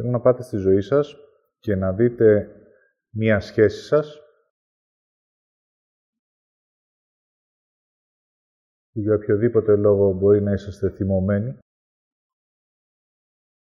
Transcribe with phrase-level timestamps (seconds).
[0.00, 1.16] Θέλω να πάτε στη ζωή σας
[1.58, 2.56] και να δείτε
[3.10, 4.18] μία σχέση σας.
[8.92, 11.58] Που για οποιοδήποτε λόγο μπορεί να είσαστε θυμωμένοι,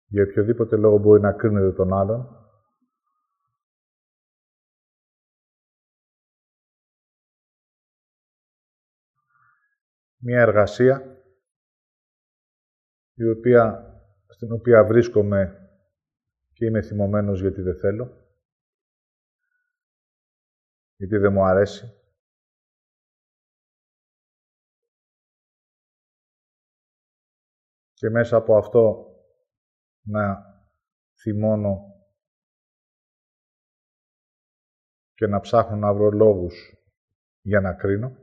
[0.05, 2.27] για οποιοδήποτε λόγο μπορεί να κρίνετε τον άλλον,
[10.17, 11.23] μια εργασία
[13.13, 13.93] η οποία,
[14.27, 15.62] στην οποία βρίσκομαι
[16.63, 18.05] και είμαι θυμωμένος γιατί δεν θέλω,
[20.95, 22.01] γιατί δεν μου αρέσει.
[27.93, 29.13] Και μέσα από αυτό
[30.01, 30.45] να
[31.21, 32.05] θυμώνω
[35.13, 36.75] και να ψάχνω να βρω λόγους
[37.41, 38.22] για να κρίνω.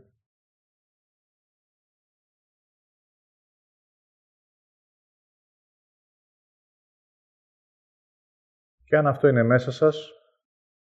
[8.91, 10.11] Και αν αυτό είναι μέσα σας,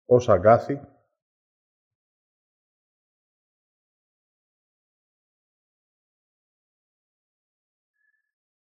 [0.04, 0.80] ως αγκάθι,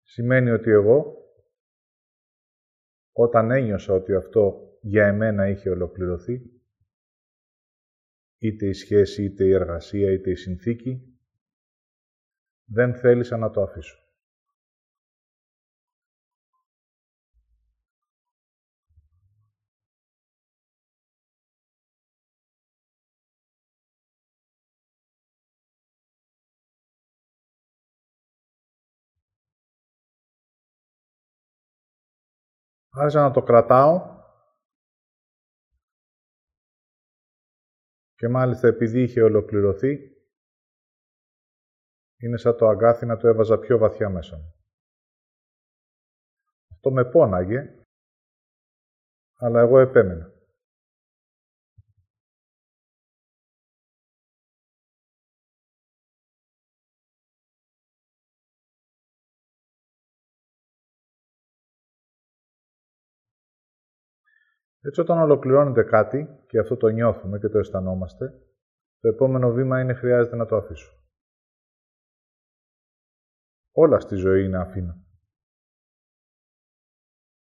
[0.01, 1.15] σημαίνει ότι εγώ,
[3.11, 6.41] όταν ένιωσα ότι αυτό για εμένα είχε ολοκληρωθεί,
[8.37, 11.19] είτε η σχέση, είτε η εργασία, είτε η συνθήκη,
[12.65, 14.10] δεν θέλησα να το αφήσω.
[32.93, 34.19] Άρχισα να το κρατάω
[38.15, 40.15] και μάλιστα επειδή είχε ολοκληρωθεί,
[42.17, 44.55] είναι σαν το αγκάθι να το έβαζα πιο βαθιά μέσα μου.
[46.71, 47.85] Αυτό με πόναγε,
[49.37, 50.40] αλλά εγώ επέμενα.
[64.83, 68.25] Έτσι, όταν ολοκληρώνεται κάτι και αυτό το νιώθουμε και το αισθανόμαστε,
[68.99, 70.91] το επόμενο βήμα είναι χρειάζεται να το αφήσω.
[73.71, 75.05] Όλα στη ζωή είναι αφήνω.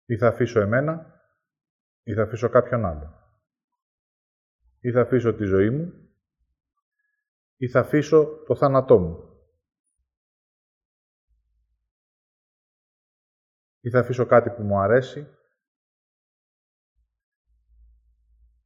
[0.06, 1.22] Ή θα αφήσω εμένα,
[2.04, 3.14] ή θα αφήσω κάποιον άλλο.
[4.80, 6.10] Ή θα αφήσω τη ζωή μου,
[7.56, 9.30] ή θα αφήσω το θάνατό μου.
[13.80, 15.28] Ή θα αφήσω κάτι που μου αρέσει,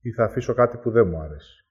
[0.06, 1.66] ή θα αφήσω κάτι που δεν μου αρέσει.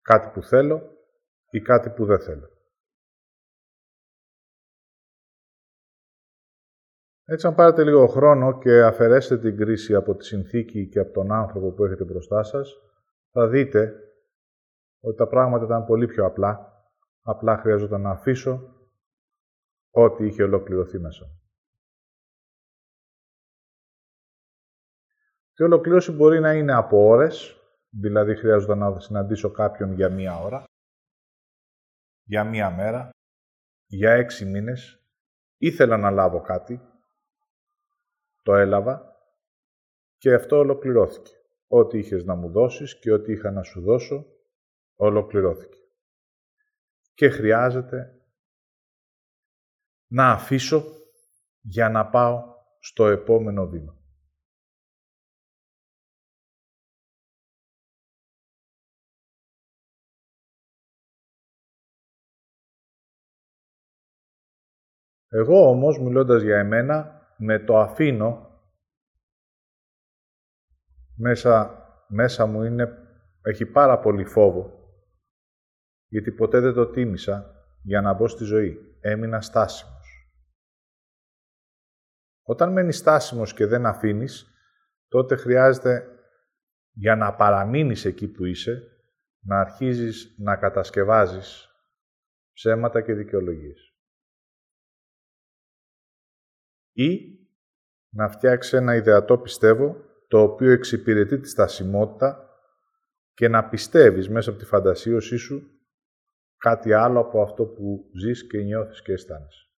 [0.00, 0.96] Κάτι που θέλω
[1.50, 2.48] ή κάτι που δεν θέλω.
[7.24, 11.32] Έτσι, αν πάρετε λίγο χρόνο και αφαιρέσετε την κρίση από τη συνθήκη και από τον
[11.32, 12.74] άνθρωπο που έχετε μπροστά σας,
[13.30, 13.94] θα δείτε
[15.00, 16.72] ότι τα πράγματα ήταν πολύ πιο απλά.
[17.22, 18.74] Απλά χρειαζόταν να αφήσω
[19.90, 21.43] ό,τι είχε ολοκληρωθεί μέσα μου.
[25.54, 27.56] Και η ολοκλήρωση μπορεί να είναι από ώρες,
[27.90, 30.64] δηλαδή χρειάζεται να συναντήσω κάποιον για μία ώρα,
[32.22, 33.10] για μία μέρα,
[33.86, 34.98] για έξι μήνες.
[35.56, 36.80] Ήθελα να λάβω κάτι,
[38.42, 39.16] το έλαβα
[40.16, 41.32] και αυτό ολοκληρώθηκε.
[41.66, 44.26] Ό,τι είχες να μου δώσεις και ό,τι είχα να σου δώσω,
[44.94, 45.78] ολοκληρώθηκε.
[47.14, 48.20] Και χρειάζεται
[50.06, 50.84] να αφήσω
[51.60, 54.03] για να πάω στο επόμενο βήμα.
[65.36, 68.60] Εγώ όμως, μιλώντας για εμένα, με το αφήνω,
[71.16, 72.98] μέσα, μέσα μου είναι,
[73.42, 74.92] έχει πάρα πολύ φόβο,
[76.06, 78.78] γιατί ποτέ δεν το τίμησα για να μπω στη ζωή.
[79.00, 80.32] Έμεινα στάσιμος.
[82.42, 84.46] Όταν μένεις στάσιμος και δεν αφήνεις,
[85.08, 86.08] τότε χρειάζεται
[86.92, 88.82] για να παραμείνεις εκεί που είσαι,
[89.40, 91.68] να αρχίζεις να κατασκευάζεις
[92.52, 93.93] ψέματα και δικαιολογίες
[96.94, 97.38] ή
[98.08, 99.96] να φτιάξει ένα ιδεατό πιστεύω,
[100.28, 102.48] το οποίο εξυπηρετεί τη στασιμότητα
[103.34, 105.68] και να πιστεύεις μέσα από τη φαντασίωσή σου
[106.56, 109.68] κάτι άλλο από αυτό που ζεις και νιώθεις και αισθάνεσαι.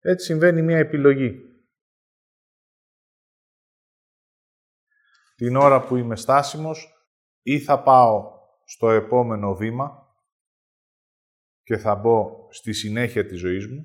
[0.00, 1.53] Έτσι συμβαίνει μια επιλογή.
[5.44, 7.08] Την ώρα που είμαι στάσιμος
[7.42, 8.32] ή θα πάω
[8.64, 10.16] στο επόμενο βήμα
[11.62, 13.84] και θα μπω στη συνέχεια της ζωής μου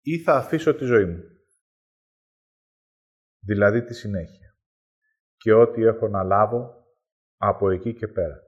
[0.00, 1.22] ή θα αφήσω τη ζωή μου.
[3.38, 4.56] Δηλαδή τη συνέχεια.
[5.36, 6.86] Και ό,τι έχω να λάβω
[7.36, 8.40] από εκεί και πέρα.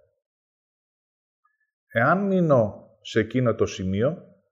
[1.87, 4.43] Εάν μείνω σε εκείνο το σημείο,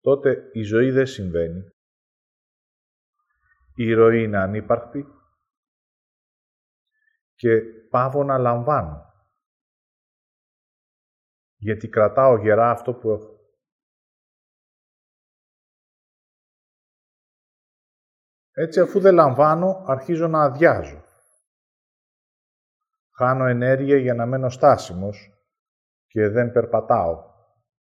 [0.00, 1.72] τότε η ζωή δεν συμβαίνει.
[3.80, 5.06] Η ροή είναι ανύπαρκτη
[7.34, 7.60] και
[7.90, 9.12] πάω να λαμβάνω.
[11.56, 13.36] Γιατί κρατάω γερά αυτό που έχω.
[18.50, 21.04] Έτσι, αφού δεν λαμβάνω, αρχίζω να αδειάζω.
[23.16, 25.32] Χάνω ενέργεια για να μένω στάσιμος
[26.06, 27.24] και δεν περπατάω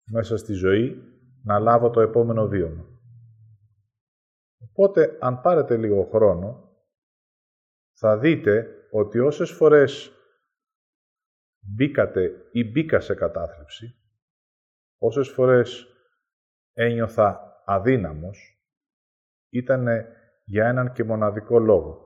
[0.03, 0.95] μέσα στη ζωή
[1.44, 2.93] να λάβω το επόμενο βίωμα.
[4.69, 6.77] Οπότε, αν πάρετε λίγο χρόνο,
[7.98, 10.12] θα δείτε ότι όσες φορές
[11.60, 13.95] μπήκατε ή μπήκα σε κατάθλιψη,
[14.98, 15.88] όσες φορές
[16.74, 18.57] ένιωθα αδύναμος,
[19.50, 19.88] ήταν
[20.45, 22.04] για έναν και μοναδικό λόγο.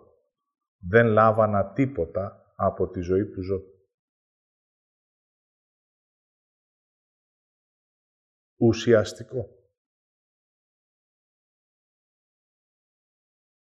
[0.80, 3.62] Δεν λάβανα τίποτα από τη ζωή που ζω.
[8.60, 9.57] Ουσιαστικό.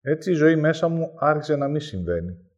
[0.07, 2.51] Έτσι η ζωή μέσα μου άρχισε να μην συμβαίνει.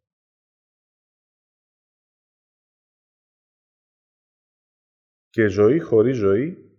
[5.29, 6.79] Και ζωή χωρίς ζωή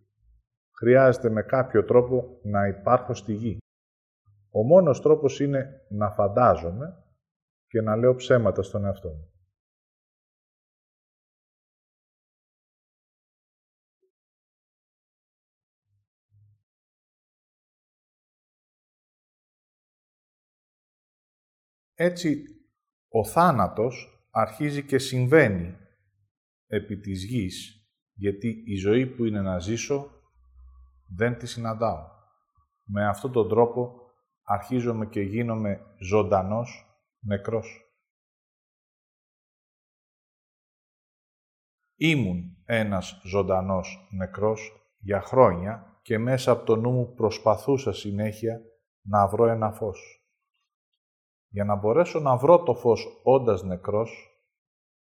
[0.77, 3.57] χρειάζεται με κάποιο τρόπο να υπάρχω στη γη.
[4.51, 7.03] Ο μόνος τρόπος είναι να φαντάζομαι
[7.67, 9.36] και να λέω ψέματα στον εαυτό μου.
[21.99, 22.43] Έτσι,
[23.09, 25.77] ο θάνατος αρχίζει και συμβαίνει
[26.67, 30.11] επί της γης, γιατί η ζωή που είναι να ζήσω
[31.15, 32.09] δεν τη συναντάω.
[32.83, 34.11] Με αυτόν τον τρόπο
[34.41, 37.81] αρχίζομαι και γίνομαι ζωντανός νεκρός.
[41.95, 48.61] Ήμουν ένας ζωντανός νεκρός για χρόνια και μέσα από το νου μου προσπαθούσα συνέχεια
[49.01, 50.26] να βρω ένα φως.
[51.49, 54.41] Για να μπορέσω να βρω το φως όντας νεκρός,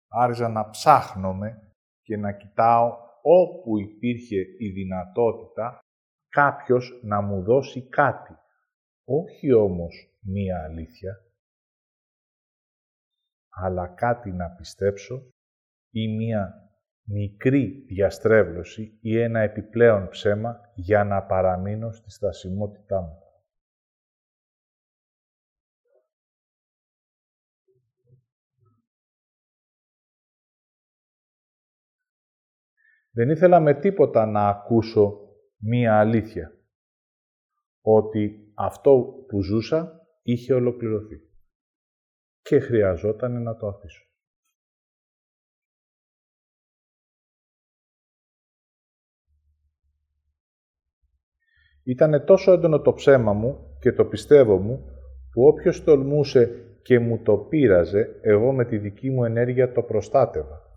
[0.08, 5.80] άρχιζα να ψάχνομαι και να κοιτάω όπου υπήρχε η δυνατότητα
[6.30, 8.34] κάποιος να μου δώσει κάτι.
[9.06, 11.18] Όχι όμως μία αλήθεια,
[13.50, 15.34] αλλά κάτι να πιστέψω
[15.90, 16.70] ή μία
[17.04, 23.29] μικρή διαστρέβλωση ή ένα επιπλέον ψέμα για να παραμείνω στη στασιμότητά μου.
[33.20, 35.20] Δεν ήθελα με τίποτα να ακούσω
[35.58, 36.58] μία αλήθεια.
[37.82, 41.16] Ότι αυτό που ζούσα είχε ολοκληρωθεί.
[42.42, 44.04] Και χρειαζόταν να το αφήσω.
[51.84, 54.86] Ήτανε τόσο έντονο το ψέμα μου και το πιστεύω μου,
[55.32, 60.69] που όποιος τολμούσε και μου το πείραζε, εγώ με τη δική μου ενέργεια το προστάτευα.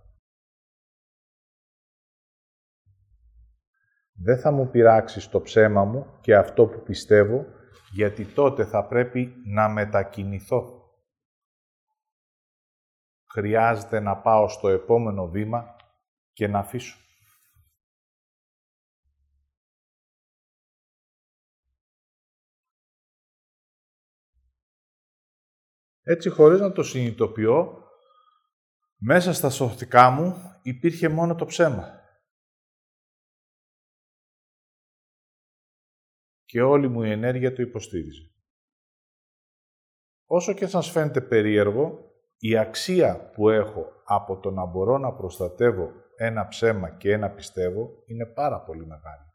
[4.15, 7.47] Δεν θα μου πειράξεις το ψέμα μου και αυτό που πιστεύω,
[7.93, 10.81] γιατί τότε θα πρέπει να μετακινηθώ.
[13.33, 15.77] Χρειάζεται να πάω στο επόμενο βήμα
[16.33, 16.97] και να αφήσω.
[26.05, 27.83] Έτσι, χωρίς να το συνειδητοποιώ,
[28.97, 32.02] μέσα στα σωθικά μου υπήρχε μόνο το ψέμα.
[36.53, 38.31] Και όλη μου η ενέργεια το υποστήριζε.
[40.27, 45.93] Όσο και σας φαίνεται περίεργο, η αξία που έχω από το να μπορώ να προστατεύω
[46.17, 49.33] ένα ψέμα και ένα πιστεύω είναι πάρα πολύ μεγάλη.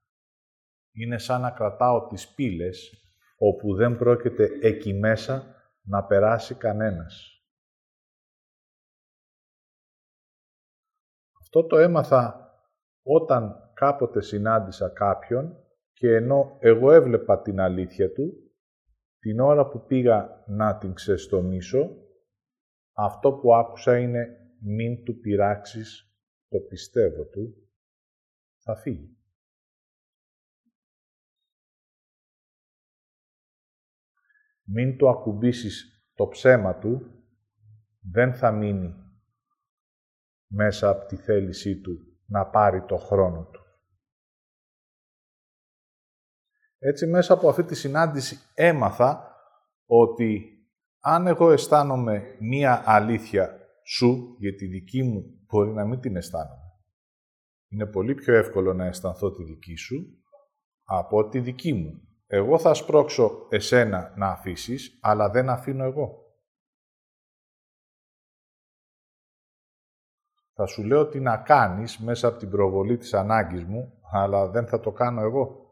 [0.92, 2.92] Είναι σαν να κρατάω τις πύλες
[3.38, 7.42] όπου δεν πρόκειται εκεί μέσα να περάσει κανένας.
[11.42, 12.52] Αυτό το έμαθα
[13.04, 15.67] όταν κάποτε συνάντησα κάποιον
[15.98, 18.52] και ενώ εγώ έβλεπα την αλήθεια του,
[19.20, 21.90] την ώρα που πήγα να την ξεστομίσω,
[22.92, 24.28] αυτό που άκουσα είναι
[24.60, 27.70] «μην του πειράξεις το πιστεύω του,
[28.58, 29.18] θα φύγει».
[34.64, 37.12] Μην το ακουμπήσεις το ψέμα του
[38.00, 38.96] δεν θα μείνει
[40.48, 43.67] μέσα από τη θέλησή του να πάρει το χρόνο του.
[46.80, 49.36] Έτσι μέσα από αυτή τη συνάντηση έμαθα
[49.86, 50.52] ότι
[51.00, 56.72] αν εγώ αισθάνομαι μία αλήθεια σου, για τη δική μου μπορεί να μην την αισθάνομαι.
[57.68, 60.22] Είναι πολύ πιο εύκολο να αισθανθώ τη δική σου
[60.84, 62.02] από τη δική μου.
[62.28, 66.26] Εγώ θα σπρώξω εσένα να αφήσεις, αλλά δεν αφήνω εγώ.
[70.54, 74.68] Θα σου λέω τι να κάνεις μέσα από την προβολή της ανάγκης μου, αλλά δεν
[74.68, 75.67] θα το κάνω εγώ.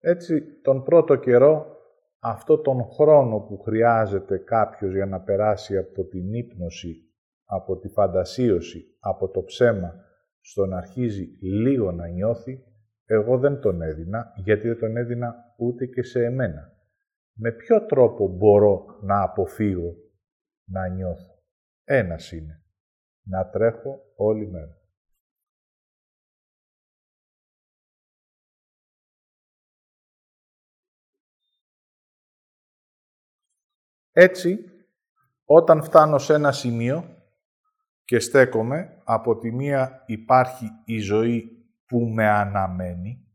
[0.00, 1.76] Έτσι, τον πρώτο καιρό,
[2.20, 6.94] αυτό τον χρόνο που χρειάζεται κάποιος για να περάσει από την ύπνωση,
[7.44, 9.94] από τη φαντασίωση, από το ψέμα,
[10.40, 12.64] στο να αρχίζει λίγο να νιώθει,
[13.04, 16.72] εγώ δεν τον έδινα, γιατί δεν τον έδινα ούτε και σε εμένα.
[17.32, 19.94] Με ποιο τρόπο μπορώ να αποφύγω
[20.64, 21.42] να νιώθω;
[21.84, 22.62] Ένας είναι.
[23.22, 24.79] Να τρέχω όλη μέρα.
[34.22, 34.58] Έτσι,
[35.44, 37.04] όταν φτάνω σε ένα σημείο
[38.04, 41.50] και στέκομαι, από τη μία υπάρχει η ζωή
[41.86, 43.26] που με αναμένει,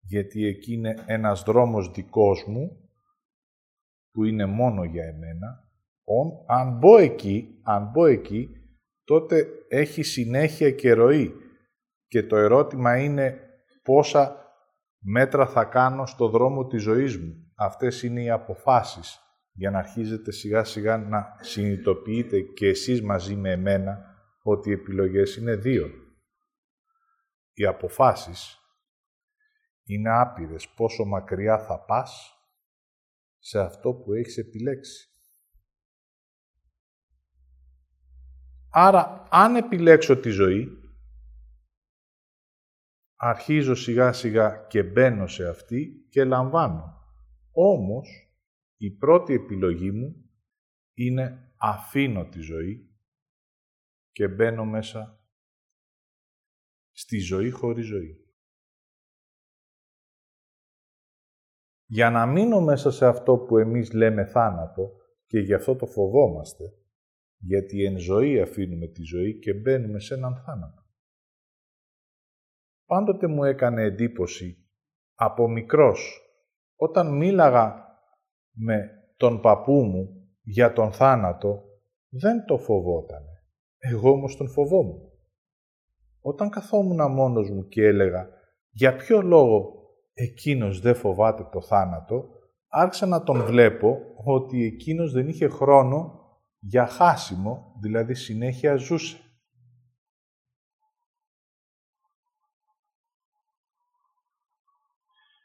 [0.00, 2.90] γιατί εκεί είναι ένας δρόμος δικός μου,
[4.10, 5.70] που είναι μόνο για εμένα.
[6.46, 8.48] Αν μπω εκεί, αν μπω εκεί,
[9.04, 11.34] τότε έχει συνέχεια και ροή.
[12.06, 13.38] Και το ερώτημα είναι
[13.82, 14.52] πόσα
[14.98, 17.52] μέτρα θα κάνω στο δρόμο της ζωής μου.
[17.56, 19.22] Αυτές είναι οι αποφάσεις
[19.58, 23.98] για να αρχίζετε σιγά σιγά να συνειδητοποιείτε και εσείς μαζί με εμένα
[24.42, 25.90] ότι οι επιλογές είναι δύο.
[27.52, 28.58] Οι αποφάσεις
[29.84, 32.32] είναι άπειρες πόσο μακριά θα πας
[33.38, 35.08] σε αυτό που έχεις επιλέξει.
[38.70, 40.68] Άρα, αν επιλέξω τη ζωή,
[43.16, 47.02] αρχίζω σιγά σιγά και μπαίνω σε αυτή και λαμβάνω.
[47.52, 48.27] Όμως,
[48.78, 50.30] η πρώτη επιλογή μου
[50.94, 52.96] είναι αφήνω τη ζωή
[54.10, 55.22] και μπαίνω μέσα
[56.92, 58.22] στη ζωή χωρίς ζωή.
[61.86, 66.64] Για να μείνω μέσα σε αυτό που εμείς λέμε θάνατο και γι' αυτό το φοβόμαστε,
[67.36, 70.86] γιατί εν ζωή αφήνουμε τη ζωή και μπαίνουμε σε έναν θάνατο.
[72.84, 74.68] Πάντοτε μου έκανε εντύπωση
[75.14, 76.20] από μικρός,
[76.76, 77.87] όταν μίλαγα
[78.58, 80.08] με τον παππού μου
[80.42, 81.62] για τον θάνατο,
[82.08, 83.42] δεν το φοβότανε.
[83.78, 85.00] Εγώ όμως τον φοβόμουν.
[86.20, 88.28] Όταν καθόμουν μόνος μου και έλεγα
[88.70, 89.72] για ποιο λόγο
[90.12, 92.28] εκείνος δεν φοβάται το θάνατο,
[92.68, 96.18] άρχισα να τον βλέπω ότι εκείνος δεν είχε χρόνο
[96.58, 99.16] για χάσιμο, δηλαδή συνέχεια ζούσε.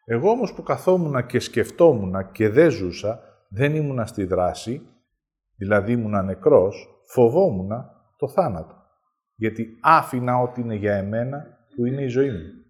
[0.05, 3.19] Εγώ όμως που καθόμουν και σκεφτόμουν και δεν ζούσα,
[3.49, 4.87] δεν ήμουνα στη δράση,
[5.55, 7.69] δηλαδή ήμουνα νεκρός, φοβόμουν
[8.17, 8.75] το θάνατο.
[9.35, 11.45] Γιατί άφηνα ό,τι είναι για εμένα
[11.75, 12.63] που είναι η ζωή μου.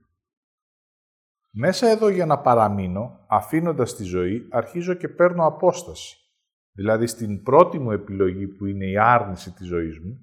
[1.56, 6.18] Μέσα εδώ για να παραμείνω, αφήνοντας τη ζωή, αρχίζω και παίρνω απόσταση.
[6.72, 10.20] Δηλαδή στην πρώτη μου επιλογή που είναι η άρνηση της ζωής μου,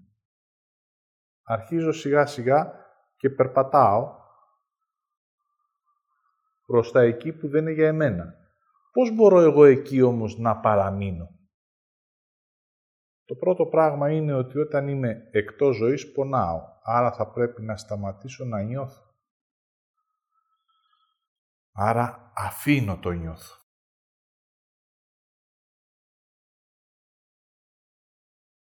[1.43, 2.73] αρχίζω σιγά σιγά
[3.17, 4.20] και περπατάω
[6.71, 8.35] προς τα εκεί που δεν είναι για εμένα.
[8.93, 11.29] Πώς μπορώ εγώ εκεί όμως να παραμείνω;
[13.25, 18.45] Το πρώτο πράγμα είναι ότι όταν είμαι εκτός ζωής πονάω, άρα θα πρέπει να σταματήσω
[18.45, 19.15] να νιώθω.
[21.73, 23.59] Άρα αφήνω το νιώθω.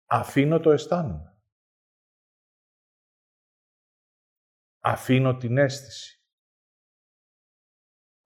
[0.06, 1.42] Αφήνω το αισθάνομαι.
[4.80, 6.19] Αφήνω την αίσθηση.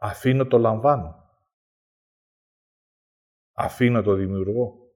[0.06, 1.30] Αφήνω το λαμβάνω.
[3.54, 4.94] Αφήνω το δημιουργώ.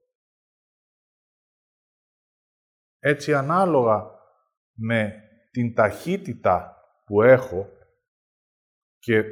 [2.99, 4.11] Έτσι ανάλογα
[4.73, 7.69] με την ταχύτητα που έχω
[8.99, 9.23] και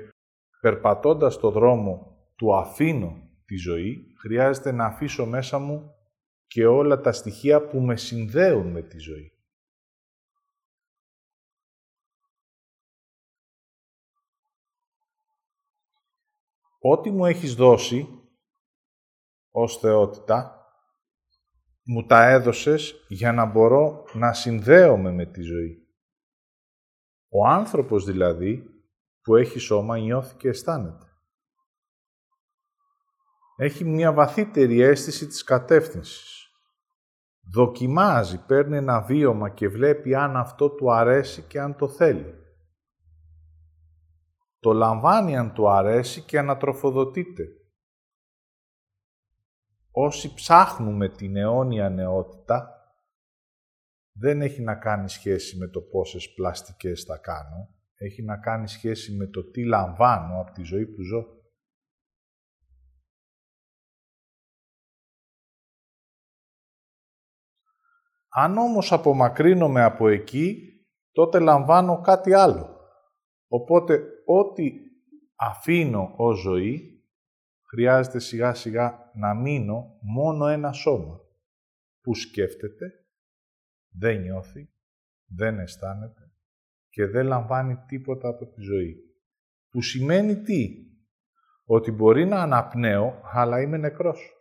[0.62, 5.96] περπατώντας το δρόμο του αφήνω τη ζωή, χρειάζεται να αφήσω μέσα μου
[6.48, 9.35] και όλα τα στοιχεία που με συνδέουν με τη ζωή.
[16.88, 18.08] Ό,τι μου έχεις δώσει
[19.52, 20.66] ως θεότητα,
[21.84, 25.88] μου τα έδωσες για να μπορώ να συνδέομαι με τη ζωή.
[27.30, 28.64] Ο άνθρωπος δηλαδή
[29.22, 31.06] που έχει σώμα νιώθει και αισθάνεται.
[33.58, 36.50] έχει μια βαθύτερη αίσθηση της κατεύθυνσης.
[37.54, 42.45] Δοκιμάζει, παίρνει ένα βίωμα και βλέπει αν αυτό του αρέσει και αν το θέλει.
[44.66, 47.44] Το λαμβάνει αν του αρέσει και ανατροφοδοτείται.
[49.92, 52.70] Όσοι ψάχνουμε την αιώνια νεότητα,
[54.12, 59.16] δεν έχει να κάνει σχέση με το πόσες πλαστικές θα κάνω, έχει να κάνει σχέση
[59.16, 61.26] με το τι λαμβάνω από τη ζωή που ζω.
[68.30, 70.62] Αν όμως απομακρύνομαι από εκεί,
[71.12, 72.75] τότε λαμβάνω κάτι άλλο.
[73.48, 74.72] Οπότε, ό,τι
[75.36, 77.04] αφήνω ως ζωή,
[77.62, 81.20] χρειάζεται σιγά σιγά να μείνω μόνο ένα σώμα
[82.02, 83.06] που σκέφτεται,
[83.90, 84.70] δεν νιώθει,
[85.26, 86.32] δεν αισθάνεται
[86.90, 89.00] και δεν λαμβάνει τίποτα από τη ζωή.
[89.70, 90.86] Που σημαίνει τι;
[91.66, 94.34] Ότι μπορεί να αναπνέω, αλλά είμαι νεκρός.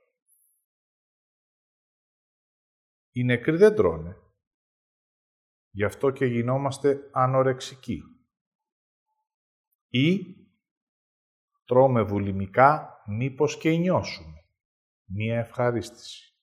[3.10, 4.16] Οι νεκροί δεν τρώνε.
[5.70, 8.13] Γι' αυτό και γινόμαστε ανορεξικοί.
[9.96, 10.36] Ή
[11.64, 14.44] τρώμε βουλημικά μήπως και νιώσουμε.
[15.04, 16.38] Μία ευχαρίστηση.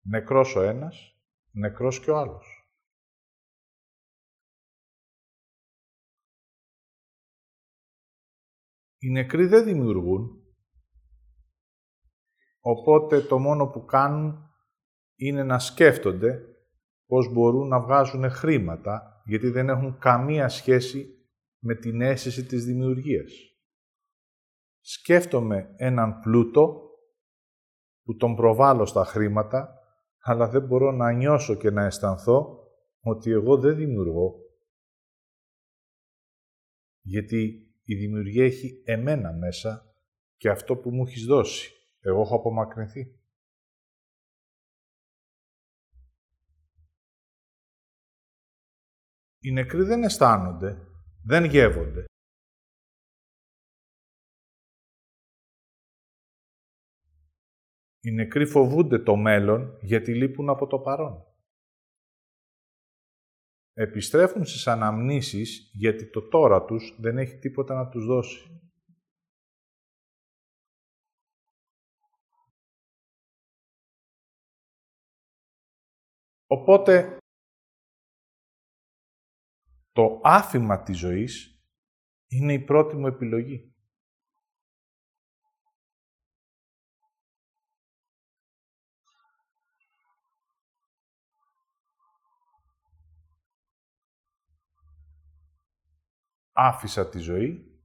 [0.00, 2.72] Νεκρός ο ένας, νεκρός και ο άλλος.
[8.98, 10.42] Οι νεκροί δεν δημιουργούν,
[12.60, 14.52] οπότε το μόνο που κάνουν
[15.14, 16.56] είναι να σκέφτονται
[17.06, 21.17] πώς μπορούν να βγάζουν χρήματα, γιατί δεν έχουν καμία σχέση
[21.58, 23.32] με την αίσθηση της δημιουργίας.
[24.80, 26.82] Σκέφτομαι έναν πλούτο
[28.02, 29.78] που τον προβάλλω στα χρήματα,
[30.18, 32.58] αλλά δεν μπορώ να νιώσω και να αισθανθώ
[33.00, 34.34] ότι εγώ δεν δημιουργώ.
[37.00, 39.94] Γιατί η δημιουργία έχει εμένα μέσα
[40.36, 41.72] και αυτό που μου έχεις δώσει.
[42.00, 43.18] Εγώ έχω απομακρυνθεί.
[49.40, 50.87] Οι νεκροί δεν αισθάνονται,
[51.28, 52.04] δεν γεύονται.
[58.00, 61.24] Οι νεκροί φοβούνται το μέλλον γιατί λείπουν από το παρόν.
[63.72, 68.60] Επιστρέφουν στις αναμνήσεις γιατί το τώρα τους δεν έχει τίποτα να τους δώσει.
[76.46, 77.17] Οπότε
[79.98, 81.62] το άφημα της ζωής
[82.26, 83.74] είναι η πρώτη μου επιλογή.
[96.52, 97.82] Άφησα τη ζωή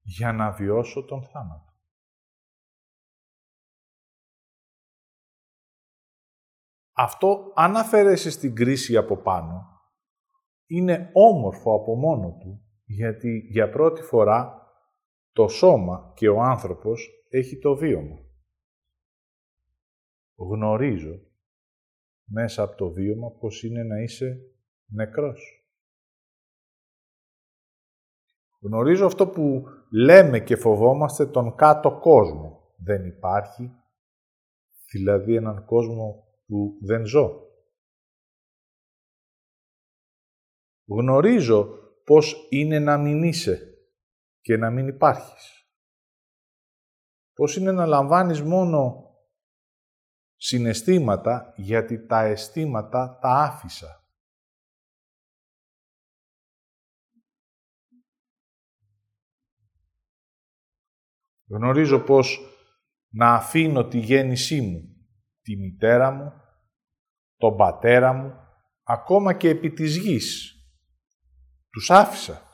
[0.00, 1.74] για να βιώσω τον θάνατο.
[6.92, 9.75] Αυτό, αν αφαιρέσεις την κρίση από πάνω,
[10.66, 14.66] είναι όμορφο από μόνο του, γιατί για πρώτη φορά
[15.32, 18.18] το σώμα και ο άνθρωπος έχει το βίωμα.
[20.36, 21.20] Γνωρίζω
[22.24, 24.38] μέσα από το βίωμα πως είναι να είσαι
[24.86, 25.66] νεκρός.
[28.60, 32.74] Γνωρίζω αυτό που λέμε και φοβόμαστε τον κάτω κόσμο.
[32.76, 33.70] Δεν υπάρχει,
[34.92, 37.45] δηλαδή έναν κόσμο που δεν ζω.
[40.88, 41.66] Γνωρίζω
[42.04, 43.60] πώς είναι να μην είσαι
[44.40, 45.70] και να μην υπάρχεις.
[47.32, 49.04] Πώς είναι να λαμβάνεις μόνο
[50.36, 54.00] συναισθήματα γιατί τα αισθήματα τα άφησα.
[61.48, 62.40] Γνωρίζω πως
[63.08, 65.06] να αφήνω τη γέννησή μου,
[65.42, 66.32] τη μητέρα μου,
[67.36, 68.34] τον πατέρα μου,
[68.82, 70.55] ακόμα και επί της γης,
[71.76, 72.50] τους άφησα.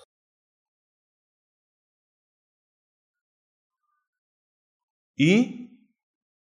[5.14, 5.46] Ή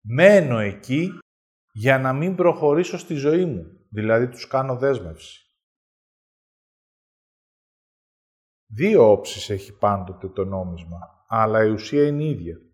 [0.00, 1.18] μένω εκεί
[1.72, 3.86] για να μην προχωρήσω στη ζωή μου.
[3.90, 5.46] Δηλαδή τους κάνω δέσμευση.
[8.66, 12.67] Δύο όψεις έχει πάντοτε το νόμισμα, αλλά η ουσία είναι η ίδια.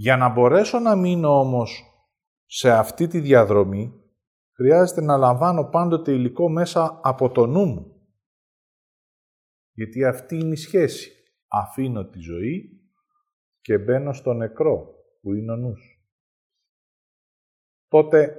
[0.00, 1.82] Για να μπορέσω να μείνω όμως
[2.46, 4.02] σε αυτή τη διαδρομή,
[4.52, 8.02] χρειάζεται να λαμβάνω πάντοτε υλικό μέσα από το νου μου.
[9.72, 11.10] Γιατί αυτή είναι η σχέση.
[11.48, 12.80] Αφήνω τη ζωή
[13.60, 16.08] και μπαίνω στο νεκρό, που είναι ο νους.
[17.88, 18.36] Τότε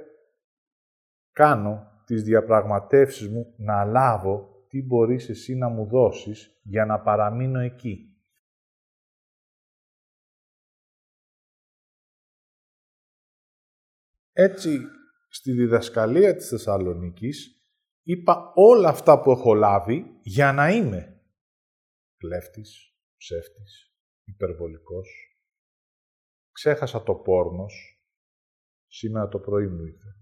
[1.32, 7.60] κάνω τις διαπραγματεύσεις μου να λάβω τι μπορείς εσύ να μου δώσεις για να παραμείνω
[7.60, 8.11] εκεί.
[14.32, 14.78] Έτσι,
[15.28, 17.62] στη διδασκαλία της Θεσσαλονίκης,
[18.02, 21.22] είπα όλα αυτά που έχω λάβει για να είμαι
[22.16, 25.36] κλέφτης, ψεύτης, υπερβολικός.
[26.52, 28.02] Ξέχασα το πόρνος.
[28.86, 30.16] Σήμερα το πρωί μου ήρθε.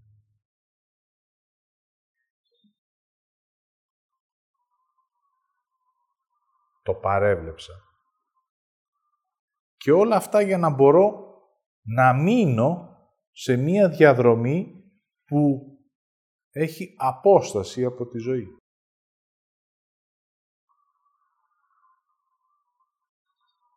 [6.82, 7.72] Το παρέβλεψα.
[9.76, 11.34] Και όλα αυτά για να μπορώ
[11.82, 12.89] να μείνω
[13.42, 14.84] σε μία διαδρομή
[15.24, 15.62] που
[16.50, 18.56] έχει απόσταση από τη ζωή.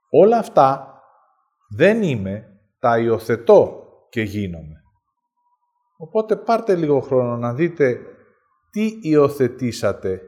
[0.09, 0.99] Όλα αυτά
[1.75, 4.83] δεν είμαι, τα υιοθετώ και γίνομαι.
[5.97, 7.99] Οπότε πάρτε λίγο χρόνο να δείτε
[8.69, 10.21] τι υιοθετήσατε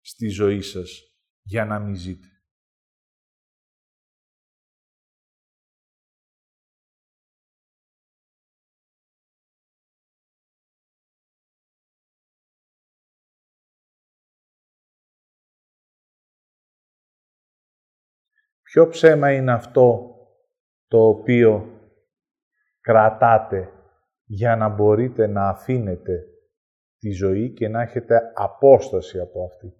[0.00, 1.00] στη ζωή σας
[1.42, 2.28] για να μην ζείτε.
[18.66, 20.14] Ποιο ψέμα είναι αυτό
[20.88, 21.80] το οποίο
[22.80, 23.70] κρατάτε
[24.24, 26.24] για να μπορείτε να αφήνετε
[26.98, 29.74] τη ζωή και να έχετε απόσταση από αυτή;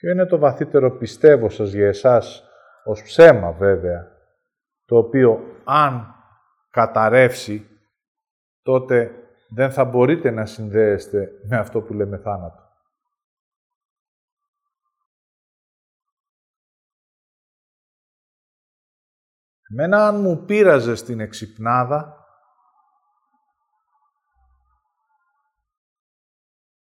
[0.00, 2.44] Ποιο είναι το βαθύτερο πιστεύω σας για εσάς,
[2.84, 4.12] ως ψέμα βέβαια,
[4.84, 6.14] το οποίο αν
[6.70, 7.68] καταρρεύσει,
[8.62, 9.10] τότε
[9.48, 12.62] δεν θα μπορείτε να συνδέεστε με αυτό που λέμε θάνατο.
[19.70, 22.26] Εμένα αν μου πείραζε στην εξυπνάδα,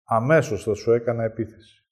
[0.04, 1.85] αμέσως θα σου έκανα επίθεση.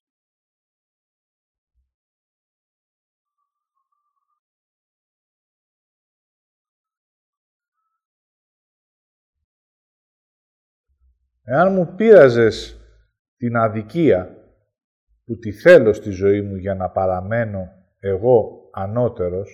[11.46, 12.80] Εάν μου πείραζες
[13.36, 14.38] την αδικία
[15.24, 17.68] που τη θέλω στη ζωή μου για να παραμένω
[18.00, 19.52] εγώ ανώτερος,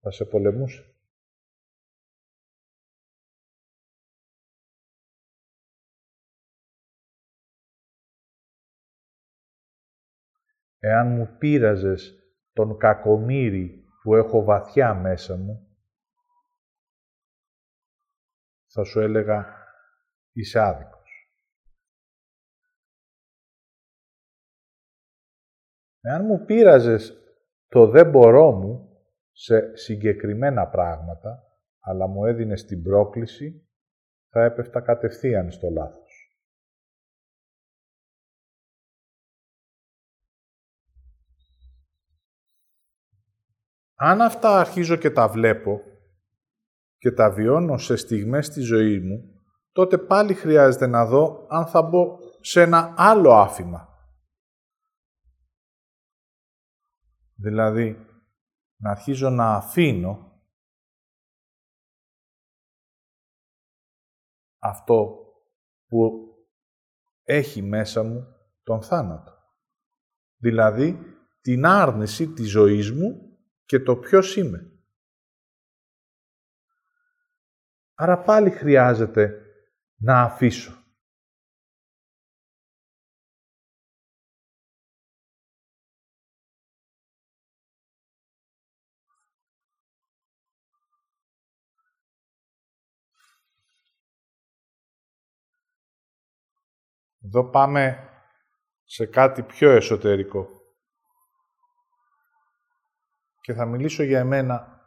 [0.00, 0.86] θα σε πολεμούσε.
[10.78, 12.18] Εάν μου πείραζες
[12.52, 15.76] τον κακομύρι που έχω βαθιά μέσα μου,
[18.66, 19.61] θα σου έλεγα
[20.32, 21.00] είσαι άδικος.
[26.00, 27.12] Εάν μου πείραζες
[27.68, 31.42] το δεν μπορώ μου σε συγκεκριμένα πράγματα,
[31.80, 33.68] αλλά μου έδινες την πρόκληση,
[34.28, 36.36] θα έπεφτα κατευθείαν στο λάθος.
[43.94, 45.80] Αν αυτά αρχίζω και τα βλέπω
[46.96, 49.41] και τα βιώνω σε στιγμές στη ζωή μου,
[49.72, 53.88] τότε πάλι χρειάζεται να δω αν θα μπω σε ένα άλλο άφημα.
[57.34, 58.06] Δηλαδή,
[58.76, 60.42] να αρχίζω να αφήνω
[64.58, 65.16] αυτό
[65.86, 66.26] που
[67.22, 68.26] έχει μέσα μου
[68.62, 69.32] τον θάνατο.
[70.36, 70.98] Δηλαδή,
[71.40, 74.66] την άρνηση της ζωής μου και το ποιος είμαι.
[77.94, 79.41] Άρα πάλι χρειάζεται
[80.04, 80.76] να αφήσω.
[97.24, 98.08] Εδώ πάμε
[98.84, 100.48] σε κάτι πιο εσωτερικό.
[103.40, 104.80] Και θα μιλήσω για εμένα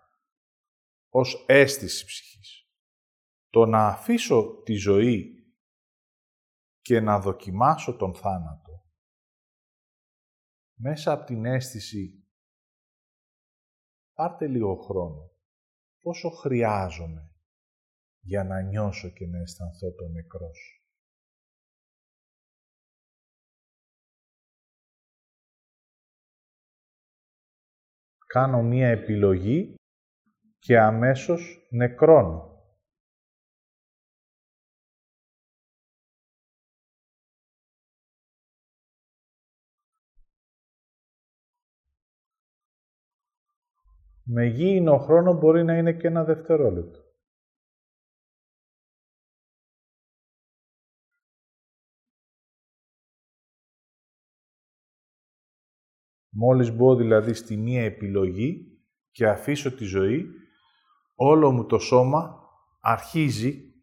[1.10, 2.64] ως αίσθηση ψυχής
[3.55, 5.45] το να αφήσω τη ζωή
[6.81, 8.85] και να δοκιμάσω τον θάνατο
[10.73, 12.27] μέσα από την αίσθηση
[14.13, 15.31] πάρτε λίγο χρόνο
[16.01, 17.31] πόσο χρειάζομαι
[18.19, 20.85] για να νιώσω και να αισθανθώ τον νεκρός.
[28.25, 29.75] Κάνω μία επιλογή
[30.59, 32.54] και αμέσως νεκρώνω.
[44.27, 46.99] Με γήινο χρόνο μπορεί να είναι και ένα δευτερόλεπτο.
[56.38, 58.79] Μόλις μπω δηλαδή στη μία επιλογή
[59.11, 60.25] και αφήσω τη ζωή,
[61.15, 63.73] όλο μου το σώμα αρχίζει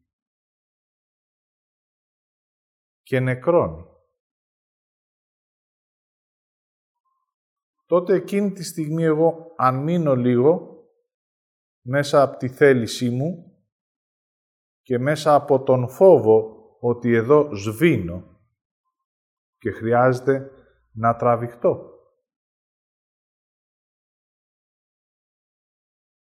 [3.03, 3.92] και νεκρώνει.
[7.93, 10.85] Τότε εκείνη τη στιγμή εγώ, αν μείνω λίγο,
[11.87, 13.61] μέσα από τη θέλησή μου
[14.83, 18.41] και μέσα από τον φόβο ότι εδώ σβήνω
[19.59, 20.51] και χρειάζεται
[20.93, 21.91] να τραβηχτώ.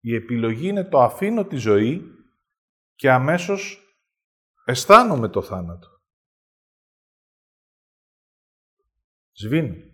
[0.00, 2.02] Η επιλογή είναι το αφήνω τη ζωή
[2.94, 3.80] και αμέσως
[4.64, 5.88] αισθάνομαι το θάνατο.
[9.32, 9.89] Σβήνω.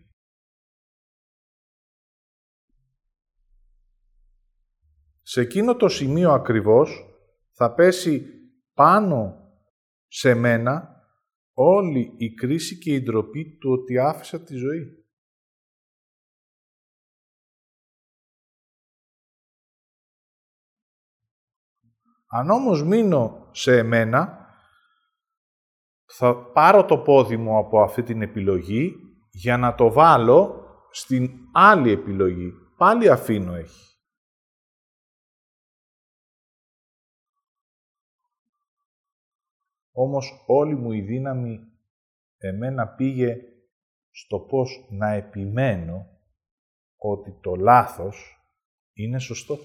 [5.28, 7.04] Σε εκείνο το σημείο ακριβώς
[7.52, 8.26] θα πέσει
[8.74, 9.50] πάνω
[10.06, 11.02] σε μένα
[11.52, 15.06] όλη η κρίση και η ντροπή του ότι άφησα τη ζωή.
[22.26, 24.48] Αν όμως μείνω σε εμένα,
[26.04, 28.94] θα πάρω το πόδι μου από αυτή την επιλογή
[29.30, 32.52] για να το βάλω στην άλλη επιλογή.
[32.76, 33.95] Πάλι αφήνω έχει.
[39.98, 41.60] Όμως όλη μου η δύναμη
[42.38, 43.36] εμένα πήγε
[44.10, 46.06] στο πώς να επιμένω
[46.96, 48.36] ότι το λάθος
[48.92, 49.58] είναι σωστό.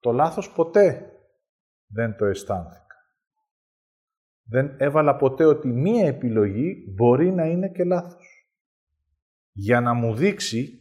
[0.00, 1.12] Το λάθος ποτέ
[1.86, 2.96] δεν το αισθάνθηκα.
[4.42, 8.50] Δεν έβαλα ποτέ ότι μία επιλογή μπορεί να είναι και λάθος.
[9.52, 10.80] Για να μου δείξει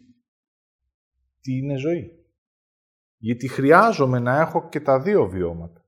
[1.42, 2.26] τι είναι ζωή.
[3.18, 5.85] Γιατί χρειάζομαι να έχω και τα δύο βιώματα.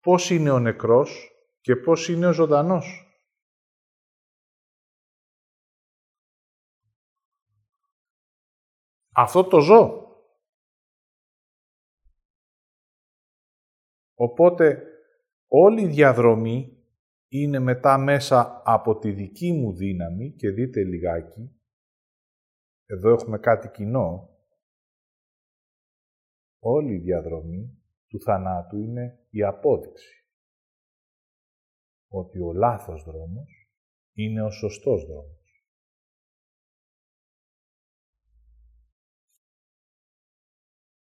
[0.00, 3.04] Πώς είναι ο νεκρός και πώς είναι ο ζωντανός.
[9.12, 10.08] Αυτό το ζω.
[14.14, 14.84] Οπότε
[15.46, 16.84] όλη η διαδρομή
[17.28, 21.60] είναι μετά μέσα από τη δική μου δύναμη και δείτε λιγάκι,
[22.86, 24.28] εδώ έχουμε κάτι κοινό,
[26.58, 30.24] όλη η διαδρομή του θανάτου είναι η απόδειξη
[32.08, 33.70] ότι ο λάθος δρόμος
[34.12, 35.64] είναι ο σωστός δρόμος.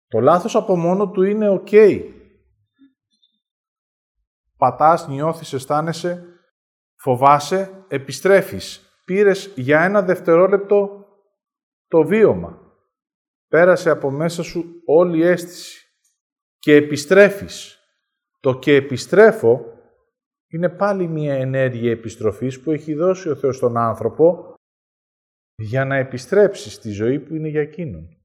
[0.08, 1.70] Το λάθος από μόνο του είναι οκ
[4.58, 6.26] πατάς, νιώθεις, αισθάνεσαι,
[6.96, 8.88] φοβάσαι, επιστρέφεις.
[9.06, 11.08] Πήρες για ένα δευτερόλεπτο
[11.88, 12.62] το βίωμα.
[13.48, 15.88] Πέρασε από μέσα σου όλη η αίσθηση.
[16.58, 17.78] Και επιστρέφεις.
[18.44, 19.66] Το «και επιστρέφω»
[20.48, 24.54] είναι πάλι μια ενέργεια επιστροφής που έχει δώσει ο Θεός στον άνθρωπο
[25.56, 28.18] για να επιστρέψει στη ζωή που είναι για εκείνον.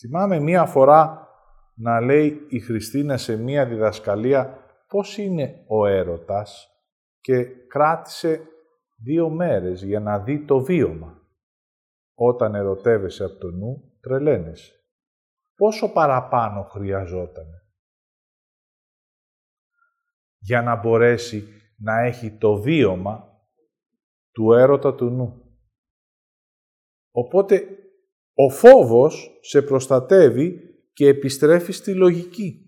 [0.00, 1.28] Θυμάμαι μία φορά
[1.74, 6.68] να λέει η Χριστίνα σε μία διδασκαλία πώς είναι ο έρωτας
[7.20, 8.48] και κράτησε
[8.96, 11.23] δύο μέρες για να δει το βίωμα.
[12.14, 14.72] Όταν ερωτεύεσαι από το νου, τρελαίνεσαι.
[15.54, 17.46] Πόσο παραπάνω χρειαζόταν
[20.38, 23.28] για να μπορέσει να έχει το βίωμα
[24.32, 25.58] του έρωτα του νου.
[27.10, 27.78] Οπότε
[28.34, 30.60] ο φόβος σε προστατεύει
[30.92, 32.58] και επιστρέφει στη λογική.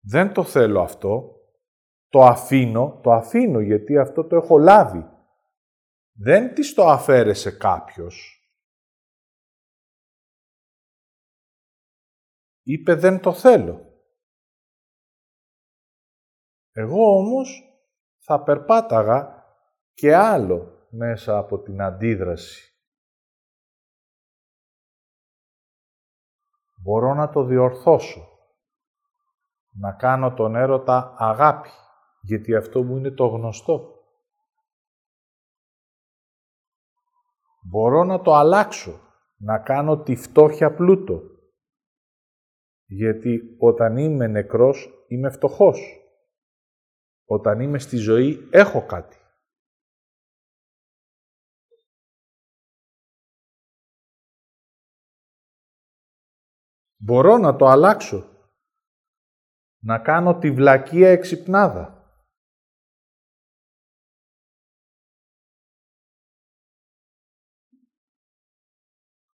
[0.00, 1.40] Δεν το θέλω αυτό,
[2.08, 5.04] το αφήνω, το αφήνω γιατί αυτό το έχω λάβει.
[6.18, 8.40] Δεν της το αφαίρεσε κάποιος.
[12.62, 13.80] Είπε δεν το θέλω.
[16.70, 17.62] Εγώ όμως
[18.18, 19.44] θα περπάταγα
[19.92, 22.76] και άλλο μέσα από την αντίδραση
[26.86, 28.28] μπορώ να το διορθώσω.
[29.70, 31.68] Να κάνω τον έρωτα αγάπη,
[32.20, 33.95] γιατί αυτό μου είναι το γνωστό.
[37.68, 39.00] Μπορώ να το αλλάξω,
[39.36, 41.22] να κάνω τη φτώχεια πλούτο.
[42.84, 46.00] Γιατί όταν είμαι νεκρός είμαι φτωχός.
[47.24, 49.16] Όταν είμαι στη ζωή έχω κάτι.
[56.96, 58.24] Μπορώ να το αλλάξω.
[59.78, 61.95] Να κάνω τη βλακεία εξυπνάδα.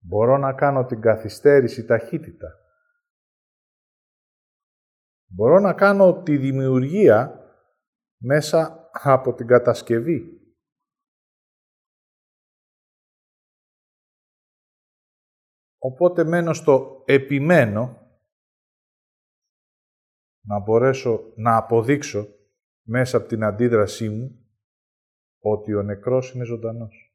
[0.07, 2.47] Μπορώ να κάνω την καθυστέρηση ταχύτητα.
[5.25, 7.45] Μπορώ να κάνω τη δημιουργία
[8.17, 10.41] μέσα από την κατασκευή.
[15.77, 18.07] Οπότε μένω στο επιμένω
[20.41, 22.27] να μπορέσω να αποδείξω
[22.81, 24.51] μέσα από την αντίδρασή μου
[25.39, 27.06] ότι ο νεκρός είναι ζωντανός.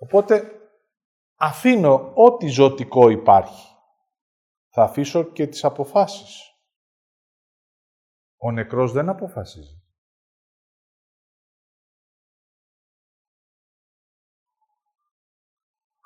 [0.00, 0.52] Οπότε
[1.36, 3.76] αφήνω ό,τι ζωτικό υπάρχει.
[4.68, 6.42] Θα αφήσω και τις αποφάσεις.
[8.36, 9.82] Ο νεκρός δεν αποφασίζει.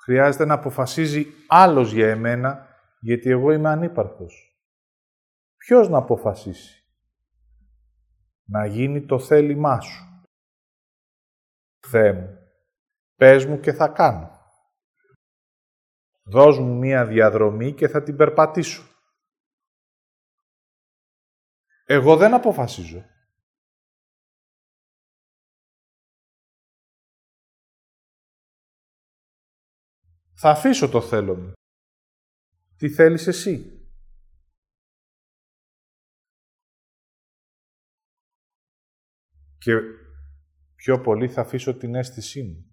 [0.03, 2.67] Χρειάζεται να αποφασίζει άλλος για εμένα,
[2.99, 4.57] γιατί εγώ είμαι ανύπαρκτος.
[5.57, 6.83] Ποιος να αποφασίσει;
[8.43, 10.23] Να γίνει το θέλημά σου.
[11.87, 12.42] Θεέ μου,
[13.23, 14.27] πες μου και θα κάνω.
[16.23, 18.83] Δώσ' μου μία διαδρομή και θα την περπατήσω.
[21.85, 23.05] Εγώ δεν αποφασίζω.
[30.33, 31.53] Θα αφήσω το θέλω μου.
[32.77, 33.87] Τι θέλεις εσύ;
[39.57, 39.73] Και
[40.75, 42.72] πιο πολύ θα αφήσω την αίσθησή μου.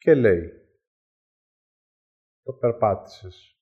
[0.00, 0.48] Και λέει,
[2.42, 3.60] το περπάτησες,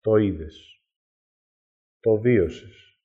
[0.00, 0.82] το είδες
[2.02, 2.96] το βίωσες.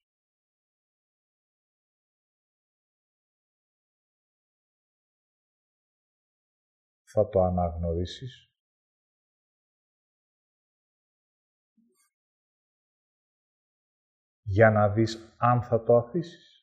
[7.04, 8.42] Θα το αναγνωρίσεις.
[14.50, 16.57] για να δεις αν θα το αφήσεις.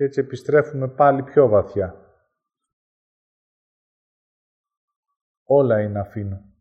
[0.00, 1.94] Και έτσι επιστρέφουμε πάλι πιο βαθιά.
[5.44, 6.54] Όλα είναι αφήνω.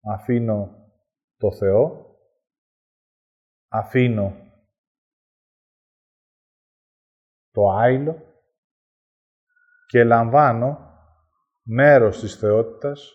[0.00, 0.90] Αφήνω
[1.36, 2.16] το Θεό,
[3.68, 4.34] αφήνω
[7.50, 8.42] το άϊλο
[9.86, 10.98] και λαμβάνω
[11.62, 13.12] μέρος της θεότητας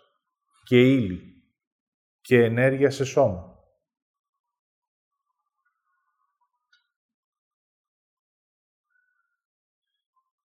[0.63, 1.43] και ύλη
[2.21, 3.57] και ενέργεια σε σώμα.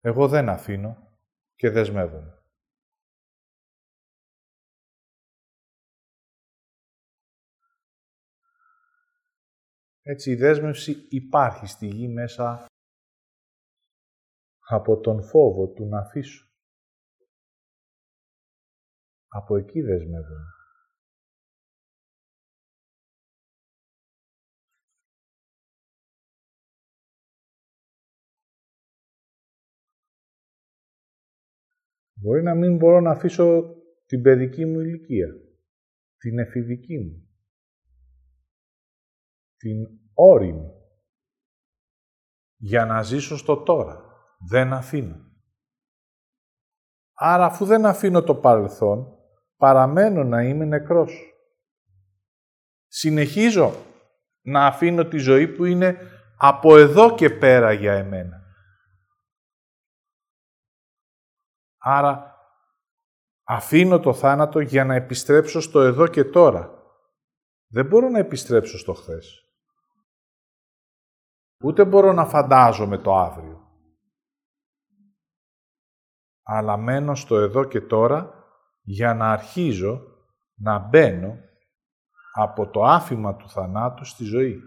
[0.09, 1.19] Εγώ δεν αφήνω
[1.55, 2.43] και δεσμεύομαι.
[10.03, 12.67] Έτσι η δέσμευση υπάρχει στη γη μέσα
[14.59, 16.49] από τον φόβο του να αφήσω.
[19.27, 20.56] Από εκεί δεσμεύομαι.
[32.21, 33.75] Μπορεί να μην μπορώ να αφήσω
[34.07, 35.29] την παιδική μου ηλικία,
[36.19, 37.29] την εφηβική μου,
[39.57, 40.71] την όρημη,
[42.57, 44.05] για να ζήσω στο τώρα.
[44.49, 45.25] Δεν αφήνω.
[47.13, 49.19] Άρα αφού δεν αφήνω το παρελθόν,
[49.57, 51.35] παραμένω να είμαι νεκρός.
[52.87, 53.75] Συνεχίζω
[54.43, 55.99] να αφήνω τη ζωή που είναι
[56.37, 58.46] από εδώ και πέρα για εμένα.
[61.89, 62.37] Άρα
[63.45, 66.83] αφήνω το θάνατο για να επιστρέψω στο εδώ και τώρα.
[67.67, 69.45] Δεν μπορώ να επιστρέψω στο χθες.
[71.65, 73.71] Ούτε μπορώ να φαντάζομαι το αύριο.
[76.43, 78.45] Αλλά μένω στο εδώ και τώρα
[78.83, 80.01] για να αρχίζω
[80.55, 81.39] να μπαίνω
[82.33, 84.63] από το άφημα του θανάτου στη ζωή.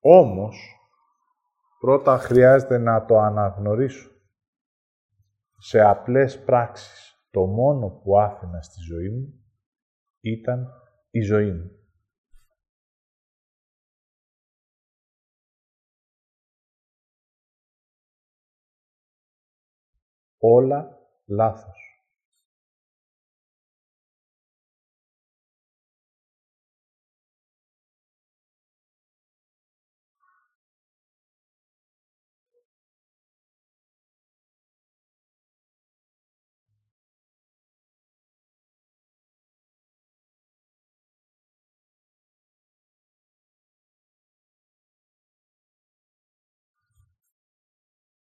[0.00, 0.76] Όμως,
[1.80, 4.13] πρώτα χρειάζεται να το αναγνωρίσω
[5.58, 7.18] σε απλές πράξεις.
[7.30, 9.44] Το μόνο που άφηνα στη ζωή μου
[10.20, 10.68] ήταν
[11.10, 11.70] η ζωή μου.
[20.38, 21.83] Όλα λάθος.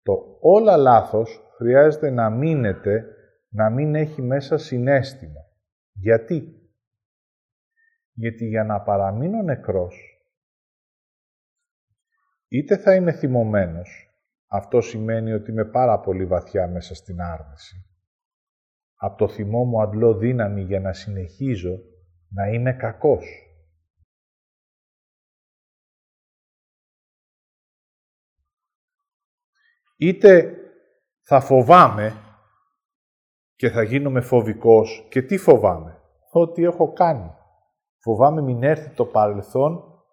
[0.04, 3.06] Το όλα λάθος χρειάζεται να μείνετε,
[3.50, 5.42] να μην έχει μέσα συνέστημα.
[5.94, 6.62] Γιατί;
[8.14, 10.24] Γιατί για να παραμείνω νεκρός,
[12.48, 14.16] είτε θα είμαι θυμωμένος,
[14.48, 17.86] αυτό σημαίνει ότι είμαι πάρα πολύ βαθιά μέσα στην άρνηση.
[18.96, 21.80] Από το θυμό μου αντλώ δύναμη για να συνεχίζω
[22.30, 23.51] να είμαι κακός.
[30.02, 30.56] Είτε
[31.22, 32.14] θα φοβάμαι
[33.56, 37.36] και θα γίνομαι φοβικός και τι φοβάμαι; Ό,τι έχω κάνει.
[38.00, 40.04] Φοβάμαι μην έρθει το παρελθόν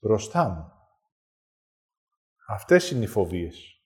[0.00, 0.72] μπροστά μου.
[2.48, 3.82] Αυτές είναι οι φοβίες.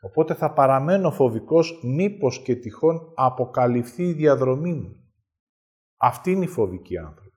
[0.00, 5.12] Οπότε θα παραμένω φοβικός μήπως και τυχόν αποκαλυφθεί η διαδρομή μου.
[5.96, 7.36] Αυτή είναι η φοβική άνθρωπο.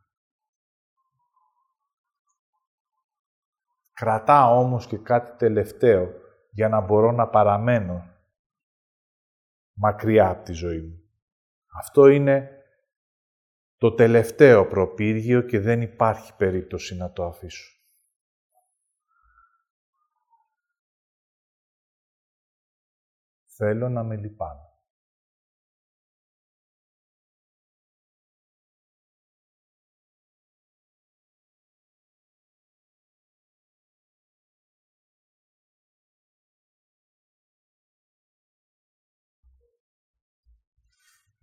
[3.93, 6.25] Κρατά όμως και κάτι τελευταίο
[6.57, 8.15] για να μπορώ να παραμένω
[9.73, 11.09] μακριά από τη ζωή μου.
[11.79, 12.63] Αυτό είναι
[13.77, 17.71] το τελευταίο προπύργιο και δεν υπάρχει περίπτωση να το αφήσω.
[23.45, 24.66] Θέλω να με λυπάμαι.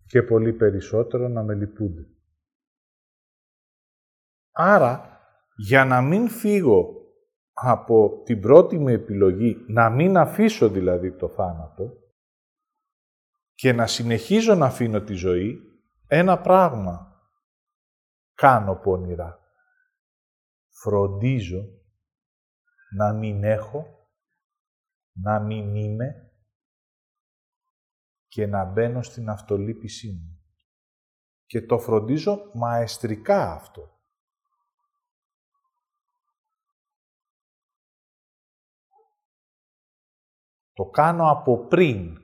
[0.07, 2.07] Και πολύ περισσότερο να με λυπούνται.
[4.53, 5.21] Άρα,
[5.57, 6.95] για να μην φύγω
[7.53, 11.99] από την πρώτη μου επιλογή, να μην αφήσω δηλαδή το θάνατο,
[13.55, 15.61] και να συνεχίζω να αφήνω τη ζωή,
[16.07, 17.23] ένα πράγμα
[18.35, 19.39] κάνω πονηρά.
[20.69, 21.65] Φροντίζω
[22.97, 24.09] να μην έχω,
[25.13, 26.24] να μην είμαι
[28.35, 30.45] και να μπαίνω στην αυτολύπησή μου.
[31.47, 34.01] Και το φροντίζω μαεστρικά αυτό.
[40.73, 42.19] Το κάνω από πριν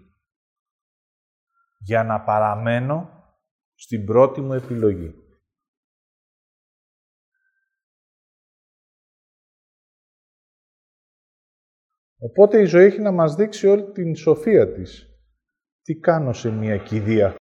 [1.78, 3.24] για να παραμένω
[3.74, 5.14] στην πρώτη μου επιλογή.
[12.18, 15.09] Οπότε η ζωή έχει να μας δείξει όλη την σοφία της.
[15.90, 17.34] Τι κάνω σε μια κηδεία;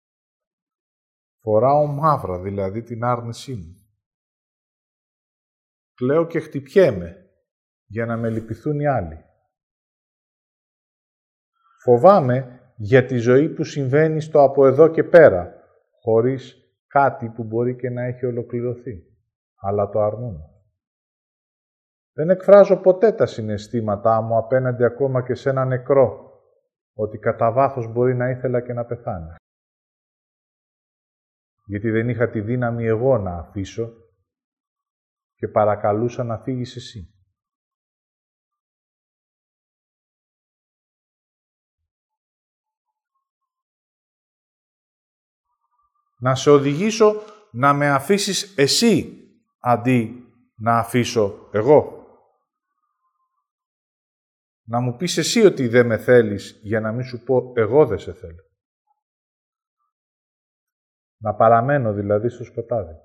[1.42, 3.76] Φοράω μαύρα, δηλαδή την άρνησή μου.
[5.94, 7.32] Κλαίω και χτυπιέμαι
[7.86, 9.26] για να με λυπηθούν οι άλλοι.
[11.84, 15.64] Φοβάμαι για τη ζωή που συμβαίνει στο από εδώ και πέρα,
[16.02, 16.56] χωρίς
[16.88, 19.04] κάτι που μπορεί και να έχει ολοκληρωθεί.
[19.56, 20.50] Αλλά το αρνούμε.
[22.14, 26.27] Δεν εκφράζω ποτέ τα συναισθήματά μου απέναντι ακόμα και σε ένα νεκρό,
[26.98, 29.36] ότι κατά βάθος μπορεί να ήθελα και να πεθάνει.
[31.66, 33.94] Γιατί δεν είχα τη δύναμη εγώ να αφήσω
[35.36, 37.12] και παρακαλούσα να φύγεις εσύ.
[46.20, 47.22] να σε οδηγήσω
[47.52, 49.22] να με αφήσεις εσύ
[49.60, 50.26] αντί
[50.56, 51.97] να αφήσω εγώ.
[54.70, 58.00] Να μου πεις εσύ ότι δεν με θέλεις για να μην σου πω εγώ δεν
[58.00, 58.44] σε θέλω.
[61.18, 62.96] Να παραμένω δηλαδή στο σκοτάδι.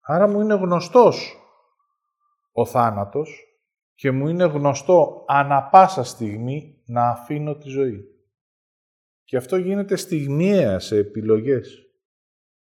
[0.00, 1.36] Άρα μου είναι γνωστός
[2.52, 3.44] ο θάνατος
[3.94, 8.04] και μου είναι γνωστό ανα πάσα στιγμή να αφήνω τη ζωή.
[9.24, 11.87] Και αυτό γίνεται στιγμιαία σε επιλογές.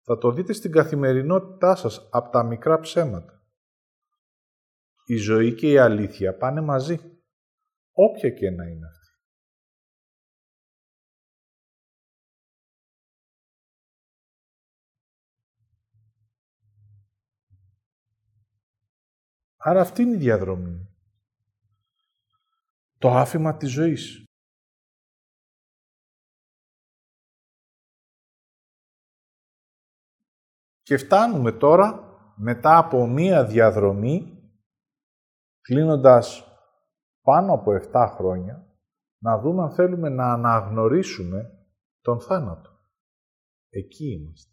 [0.07, 3.43] Θα το δείτε στην καθημερινότητά σας από τα μικρά ψέματα.
[5.07, 6.99] Η ζωή και η αλήθεια πάνε μαζί,
[7.93, 9.05] όποια και να είναι αυτή.
[19.57, 20.89] Άρα αυτή είναι η διαδρομή
[22.99, 24.25] το άφημα της ζωής.
[30.85, 34.43] Και φτάνουμε τώρα, μετά από μία διαδρομή,
[35.61, 36.45] κλείνοντας
[37.23, 38.67] πάνω από 7 χρόνια,
[39.19, 41.67] να δούμε αν θέλουμε να αναγνωρίσουμε
[42.01, 42.71] τον θάνατο.
[43.69, 44.53] Εκεί είμαστε.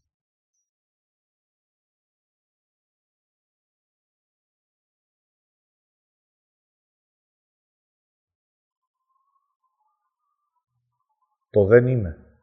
[11.49, 12.39] Το δεν είμαι.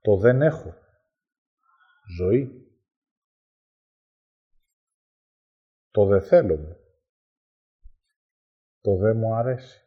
[0.00, 0.85] Το δεν έχω.
[2.08, 2.70] Ζωή.
[5.90, 6.76] Το δε θέλω μου.
[8.80, 9.80] Το δε μου αρέσει.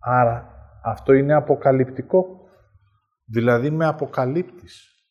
[0.00, 0.52] Άρα
[0.84, 2.48] αυτό είναι αποκαλυπτικό.
[3.24, 5.04] Δηλαδή με αποκαλύπτεις.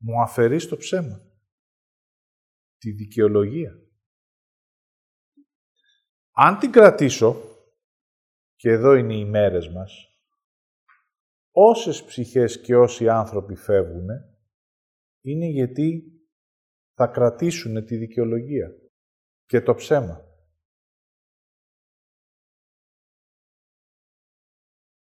[0.00, 1.20] Μου αφαιρείς το ψέμα.
[2.78, 3.87] Τη δικαιολογία.
[6.40, 7.36] Αν την κρατήσω,
[8.56, 10.18] και εδώ είναι οι μέρες μας,
[11.50, 14.08] όσες ψυχές και όσοι άνθρωποι φεύγουν,
[15.20, 16.12] είναι γιατί
[16.94, 18.70] θα κρατήσουν τη δικαιολογία
[19.46, 20.24] και το ψέμα.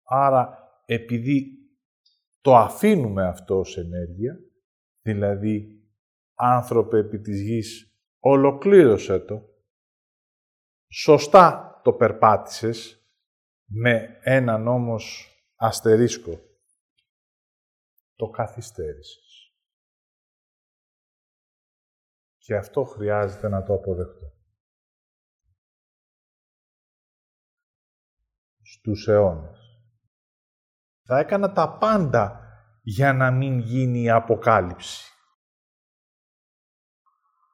[0.03, 1.57] Άρα, επειδή
[2.41, 4.39] το αφήνουμε αυτό ως ενέργεια,
[5.01, 5.83] δηλαδή
[6.33, 9.54] άνθρωπε επί της γης, ολοκλήρωσε το,
[10.97, 13.09] σωστά το περπάτησες,
[13.65, 16.39] με έναν όμως αστερίσκο,
[18.15, 19.55] το καθυστέρησες.
[22.37, 24.33] Και αυτό χρειάζεται να το αποδεχτώ.
[28.61, 29.59] Στους αιώνες.
[31.03, 32.39] Θα έκανα τα πάντα
[32.81, 35.11] για να μην γίνει η αποκάλυψη.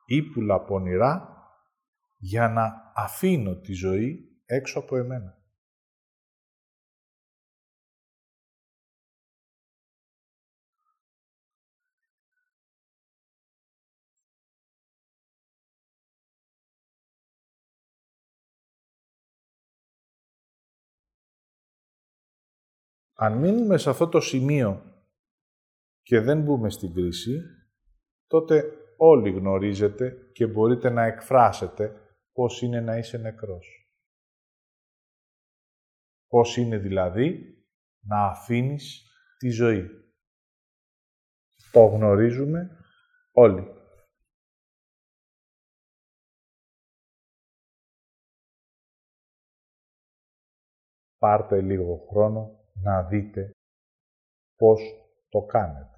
[0.05, 1.31] Ήπουλα πονηρά
[2.23, 5.39] για να αφήνω τη ζωή έξω από εμένα.
[23.13, 24.81] Αν μείνουμε σε αυτό το σημείο
[26.01, 27.41] και δεν μπούμε στην κρίση,
[28.27, 28.63] τότε
[28.97, 32.00] όλοι γνωρίζετε και μπορείτε να εκφράσετε
[32.31, 33.89] πώς είναι να είσαι νεκρός.
[36.27, 37.55] Πώς είναι δηλαδή
[37.99, 39.05] να αφήνεις
[39.37, 39.87] τη ζωή.
[41.71, 42.77] Το γνωρίζουμε
[43.31, 43.79] όλοι.
[51.17, 53.51] Πάρτε λίγο χρόνο να δείτε
[54.55, 54.81] πώς
[55.29, 55.90] το κάνετε.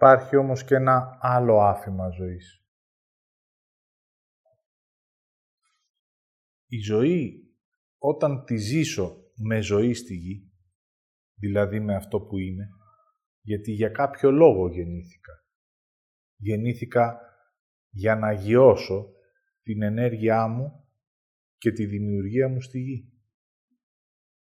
[0.00, 2.64] Υπάρχει όμως και ένα άλλο άφημα ζωής.
[6.66, 7.52] Η ζωή,
[7.98, 10.52] όταν τη ζήσω με ζωή στη γη,
[11.34, 12.68] δηλαδή με αυτό που είναι,
[13.40, 15.32] γιατί για κάποιο λόγο γεννήθηκα.
[16.36, 17.20] Γεννήθηκα
[17.90, 19.08] για να αγιώσω
[19.62, 20.88] την ενέργειά μου
[21.56, 23.12] και τη δημιουργία μου στη γη.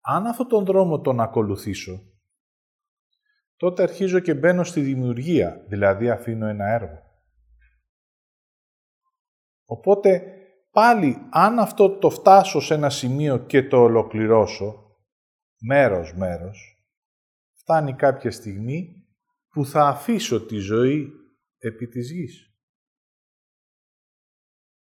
[0.01, 2.08] Αν αυτόν τον δρόμο τον ακολουθήσω,
[3.59, 7.03] τότε αρχίζω και μπαίνω στη δημιουργία, δηλαδή αφήνω ένα έργο.
[9.65, 10.37] Οπότε,
[10.71, 14.97] πάλι, αν αυτό το φτάσω σε ένα σημείο και το ολοκληρώσω,
[15.61, 16.87] μέρος, μέρος,
[17.53, 19.07] φτάνει κάποια στιγμή
[19.49, 21.13] που θα αφήσω τη ζωή
[21.59, 22.53] επί της γης.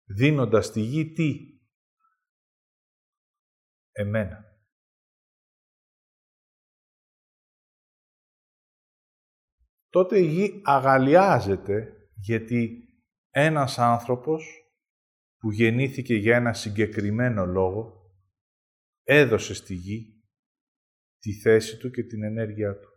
[0.05, 1.53] Δίνοντας τη γη τι;
[3.91, 4.52] Εμένα.
[9.93, 12.87] Τότε η γη αγαλιάζεται γιατί
[13.29, 14.43] ένας άνθρωπος
[15.37, 18.11] που γεννήθηκε για ένα συγκεκριμένο λόγο
[19.03, 20.23] έδωσε στη γη
[21.19, 22.89] τη θέση του και την ενέργειά του.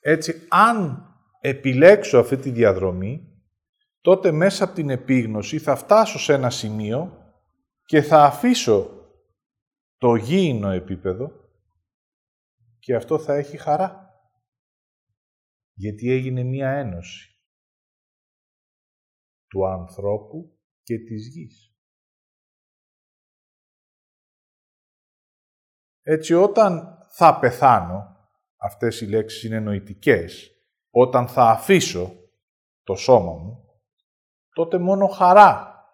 [0.00, 1.06] Έτσι, αν
[1.40, 3.42] επιλέξω αυτή τη διαδρομή,
[4.00, 7.32] τότε μέσα από την επίγνωση θα φτάσω σε ένα σημείο
[7.84, 9.10] και θα αφήσω
[9.96, 11.44] το γήινο επίπεδο
[12.86, 14.20] και αυτό θα έχει χαρά.
[15.72, 17.40] Γιατί έγινε μία ένωση
[19.46, 21.74] του ανθρώπου και της γης.
[26.02, 28.16] Έτσι, όταν θα πεθάνω,
[28.56, 30.50] αυτές οι λέξεις είναι νοητικές,
[30.90, 32.12] όταν θα αφήσω
[32.82, 33.64] το σώμα μου,
[34.50, 35.84] τότε μόνο χαρά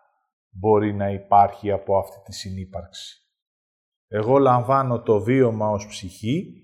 [0.49, 3.21] μπορεί να υπάρχει από αυτή τη συνύπαρξη.
[4.07, 6.62] Εγώ λαμβάνω το βίωμα ως ψυχή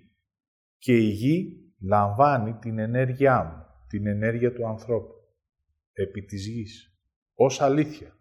[0.78, 5.14] και η γη λαμβάνει την ενέργειά μου, την ενέργεια του ανθρώπου,
[5.92, 6.98] επί της γης,
[7.34, 8.12] ως αλήθεια.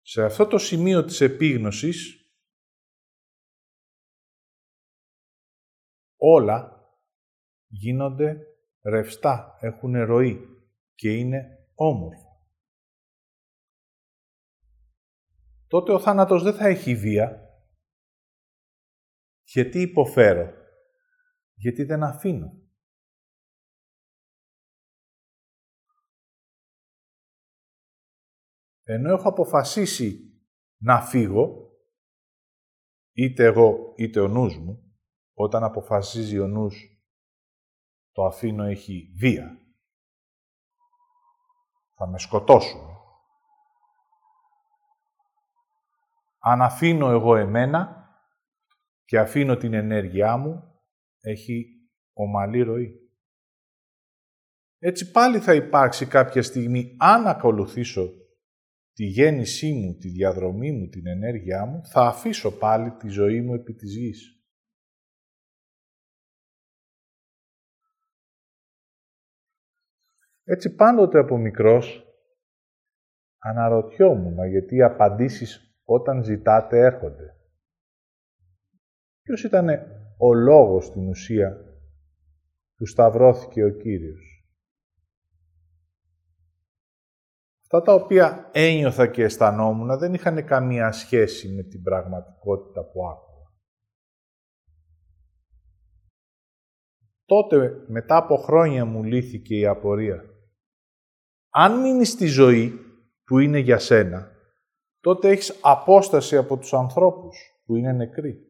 [0.00, 2.28] Σε αυτό το σημείο της επίγνωσης,
[6.16, 6.78] όλα
[7.66, 8.46] γίνονται
[8.82, 10.40] ρευστά, έχουν ροή
[10.94, 12.27] και είναι όμορφα.
[15.68, 17.42] Τότε ο θάνατος δεν θα έχει βία.
[19.42, 20.52] Γιατί υποφέρω;
[21.54, 22.52] Γιατί δεν αφήνω.
[28.82, 30.40] Ενώ έχω αποφασίσει
[30.76, 31.72] να φύγω,
[33.12, 34.98] είτε εγώ είτε ο νους μου,
[35.32, 37.02] όταν αποφασίζει ο νους
[38.12, 39.58] το αφήνω έχει βία.
[41.96, 42.97] Θα με σκοτώσουν.
[46.38, 48.08] Αν αφήνω εγώ εμένα
[49.04, 50.80] και αφήνω την ενέργειά μου,
[51.20, 51.66] έχει
[52.12, 53.12] ομαλή ροή.
[54.78, 58.12] Έτσι πάλι θα υπάρξει κάποια στιγμή, αν ακολουθήσω
[58.92, 63.54] τη γέννησή μου, τη διαδρομή μου, την ενέργειά μου, θα αφήσω πάλι τη ζωή μου
[63.54, 64.42] επί της γης.
[70.44, 72.06] Έτσι πάντοτε από μικρός
[73.38, 77.36] αναρωτιόμουν γιατί οι απαντήσεις όταν ζητάτε έρχονται.
[79.22, 79.68] Ποιος ήταν
[80.18, 81.56] ο λόγος στην ουσία
[82.74, 84.44] που σταυρώθηκε ο Κύριος;
[87.60, 93.46] Αυτά τα οποία ένιωθα και αισθανόμουν δεν είχαν καμία σχέση με την πραγματικότητα που άκουγα.
[97.24, 100.24] Τότε, μετά από χρόνια μου λύθηκε η απορία.
[101.48, 102.78] Αν μείνεις στη ζωή
[103.24, 104.37] που είναι για σένα,
[105.08, 108.46] τότε έχεις απόσταση από τους ανθρώπους που είναι νεκροί.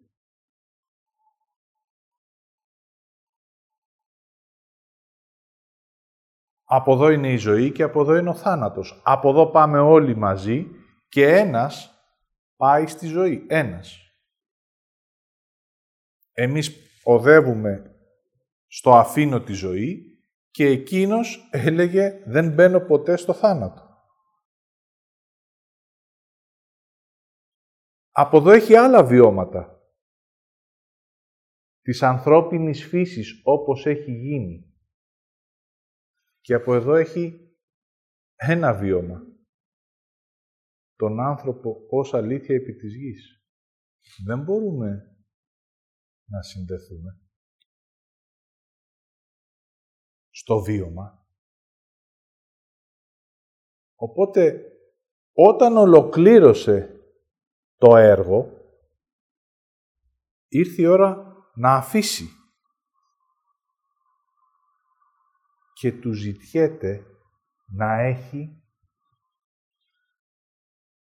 [6.65, 9.01] Από εδώ είναι η ζωή και από εδώ είναι ο θάνατος.
[9.05, 10.67] Από εδώ πάμε όλοι μαζί
[11.09, 11.91] και ένας
[12.57, 13.47] πάει στη ζωή.
[13.49, 13.97] Ένας.
[16.33, 17.97] Εμείς οδεύουμε
[18.67, 20.19] στο αφήνω τη ζωή
[20.51, 23.88] και εκείνος έλεγε δεν μπαίνω ποτέ στο θάνατο.
[28.21, 29.91] Από εδώ έχει άλλα βιώματα.
[31.81, 34.75] Της ανθρώπινης φύσης όπως έχει γίνει.
[36.41, 37.55] Και από εδώ έχει
[38.37, 39.23] ένα βίωμα.
[40.97, 43.45] Τον άνθρωπο ως αλήθεια επί της γης.
[44.27, 45.17] Δεν μπορούμε
[46.25, 47.21] να συνδεθούμε.
[50.31, 51.27] Στο βίωμα.
[53.95, 54.73] Οπότε,
[55.33, 56.98] όταν ολοκλήρωσε
[57.79, 58.53] το έργο,
[60.49, 62.29] ήρθε η ώρα να αφήσει.
[65.73, 67.07] Και του ζητιέται
[67.67, 68.63] να έχει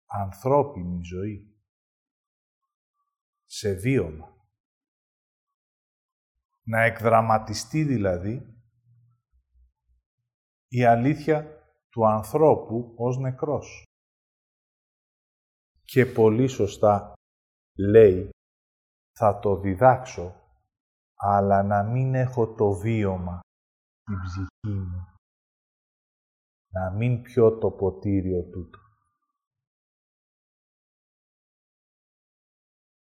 [0.06, 1.50] ανθρώπινη ζωή.
[3.46, 4.34] Σε βίωμα.
[6.64, 8.56] Να εκδραματιστεί δηλαδή
[10.68, 13.85] η αλήθεια του ανθρώπου ως νεκρός
[15.86, 17.14] και πολύ σωστά
[17.78, 18.30] λέει
[19.18, 20.36] θα το διδάξω,
[21.16, 23.40] αλλά να μην έχω το βίωμα
[24.02, 25.08] στην ψυχή μου.
[26.72, 28.80] Να μην πιω το ποτήριο τούτο.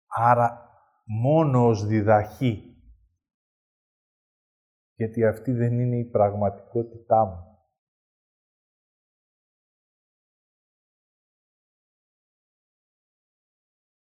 [0.08, 0.70] Άρα
[1.06, 2.78] μόνο ως διδαχή.
[4.96, 7.53] Γιατί αυτή δεν είναι η πραγματικότητά μου.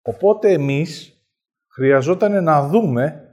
[0.02, 1.14] Οπότε εμείς
[1.68, 3.24] χρειαζόταν να δούμε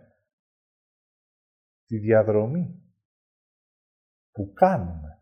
[1.84, 2.86] τη διαδρομή
[4.30, 5.20] που κάνουμε.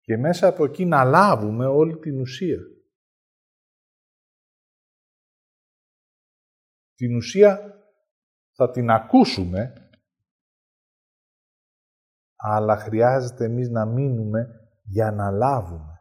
[0.00, 2.58] Και μέσα από εκεί να λάβουμε όλη την ουσία.
[6.94, 7.78] Την ουσία
[8.54, 9.90] θα την ακούσουμε,
[12.36, 15.97] αλλά χρειάζεται εμείς να μείνουμε για να λάβουμε.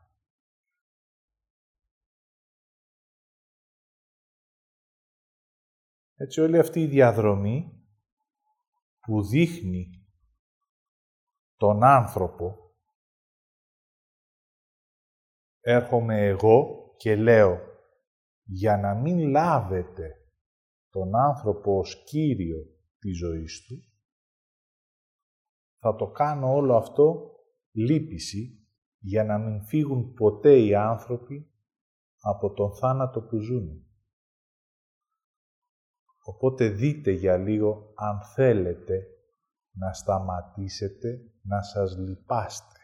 [6.20, 7.86] Έτσι όλη αυτή η διαδρομή
[8.99, 10.07] που δείχνει
[11.55, 12.76] τον άνθρωπο
[15.59, 17.59] έρχομαι εγώ και λέω
[18.43, 20.11] για να μην λάβετε
[20.89, 22.65] τον άνθρωπο ως Κύριο
[22.99, 23.88] της ζωής του
[25.80, 27.32] θα το κάνω όλο αυτό
[27.72, 28.68] λύπηση
[28.99, 31.51] για να μην φύγουν ποτέ οι άνθρωποι
[32.20, 33.87] από τον θάνατο που ζουν.
[36.30, 39.08] Οπότε δείτε για λίγο αν θέλετε
[39.72, 42.77] να σταματήσετε να σας λυπάστε.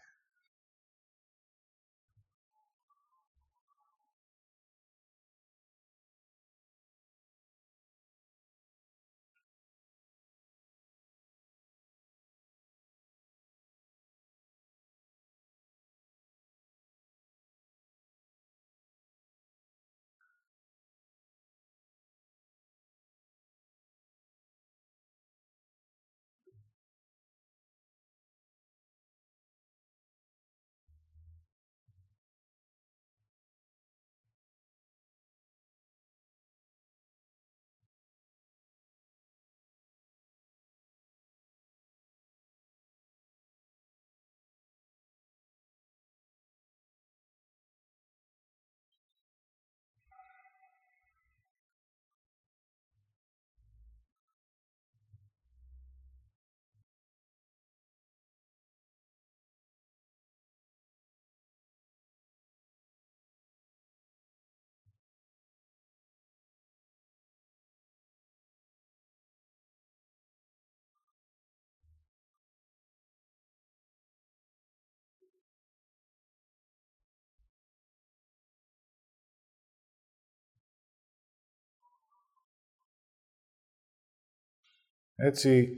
[85.25, 85.73] Έτσι,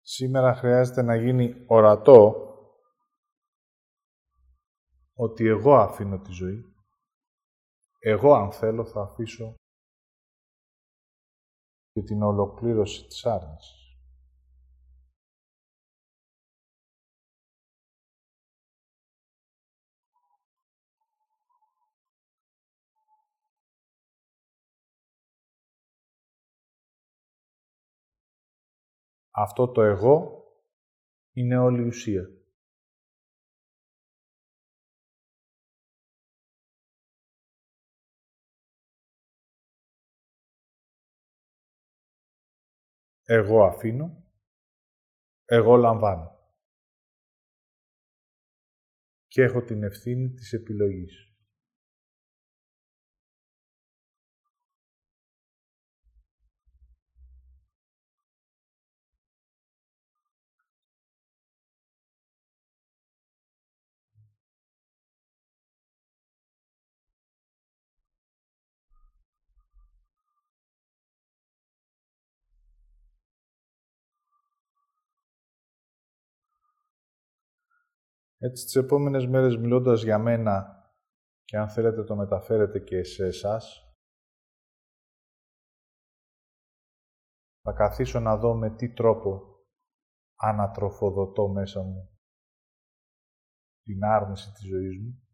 [0.00, 2.34] σήμερα χρειάζεται να γίνει ορατό
[5.14, 6.64] ότι εγώ αφήνω τη ζωή.
[7.98, 9.54] Εγώ, αν θέλω, θα αφήσω
[11.92, 13.79] και την ολοκλήρωση της άρνησης.
[29.30, 30.44] Αυτό το εγώ
[31.32, 32.22] είναι όλη η ουσία.
[43.24, 44.24] Εγώ αφήνω,
[45.44, 46.38] εγώ λαμβάνω.
[49.26, 51.29] Και έχω την ευθύνη της επιλογής.
[78.42, 80.84] Έτσι, τις επόμενες μέρες μιλώντας για μένα
[81.44, 83.84] και αν θέλετε το μεταφέρετε και σε εσάς,
[87.62, 89.58] θα καθίσω να δω με τι τρόπο
[90.34, 92.18] ανατροφοδοτώ μέσα μου
[93.82, 95.28] την άρνηση της ζωής μου,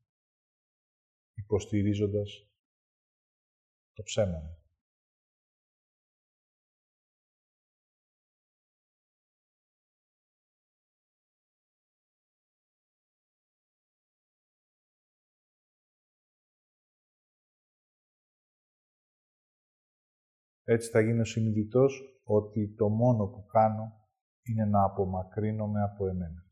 [1.35, 2.51] υποστηρίζοντας
[3.93, 4.66] το ψέμα μου.
[20.69, 24.09] Έτσι θα γίνω συνειδητός ότι το μόνο που κάνω
[24.43, 26.45] είναι να απομακρύνομαι από εμένα.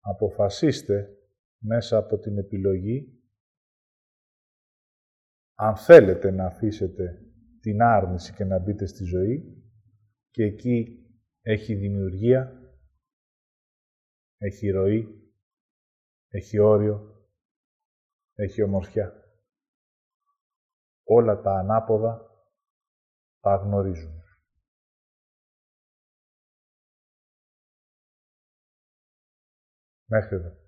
[0.00, 1.16] Αποφασίστε
[1.58, 3.22] μέσα από την επιλογή
[5.54, 9.62] αν θέλετε να αφήσετε την άρνηση και να μπείτε στη ζωή
[10.30, 11.06] και εκεί
[11.40, 12.72] έχει δημιουργία,
[14.36, 15.27] έχει ροή
[16.28, 17.26] έχει όριο,
[18.34, 19.12] έχει ομορφιά.
[21.04, 22.28] Όλα τα ανάποδα
[23.40, 24.22] τα γνωρίζουμε.
[30.04, 30.67] Μέχρι εδώ.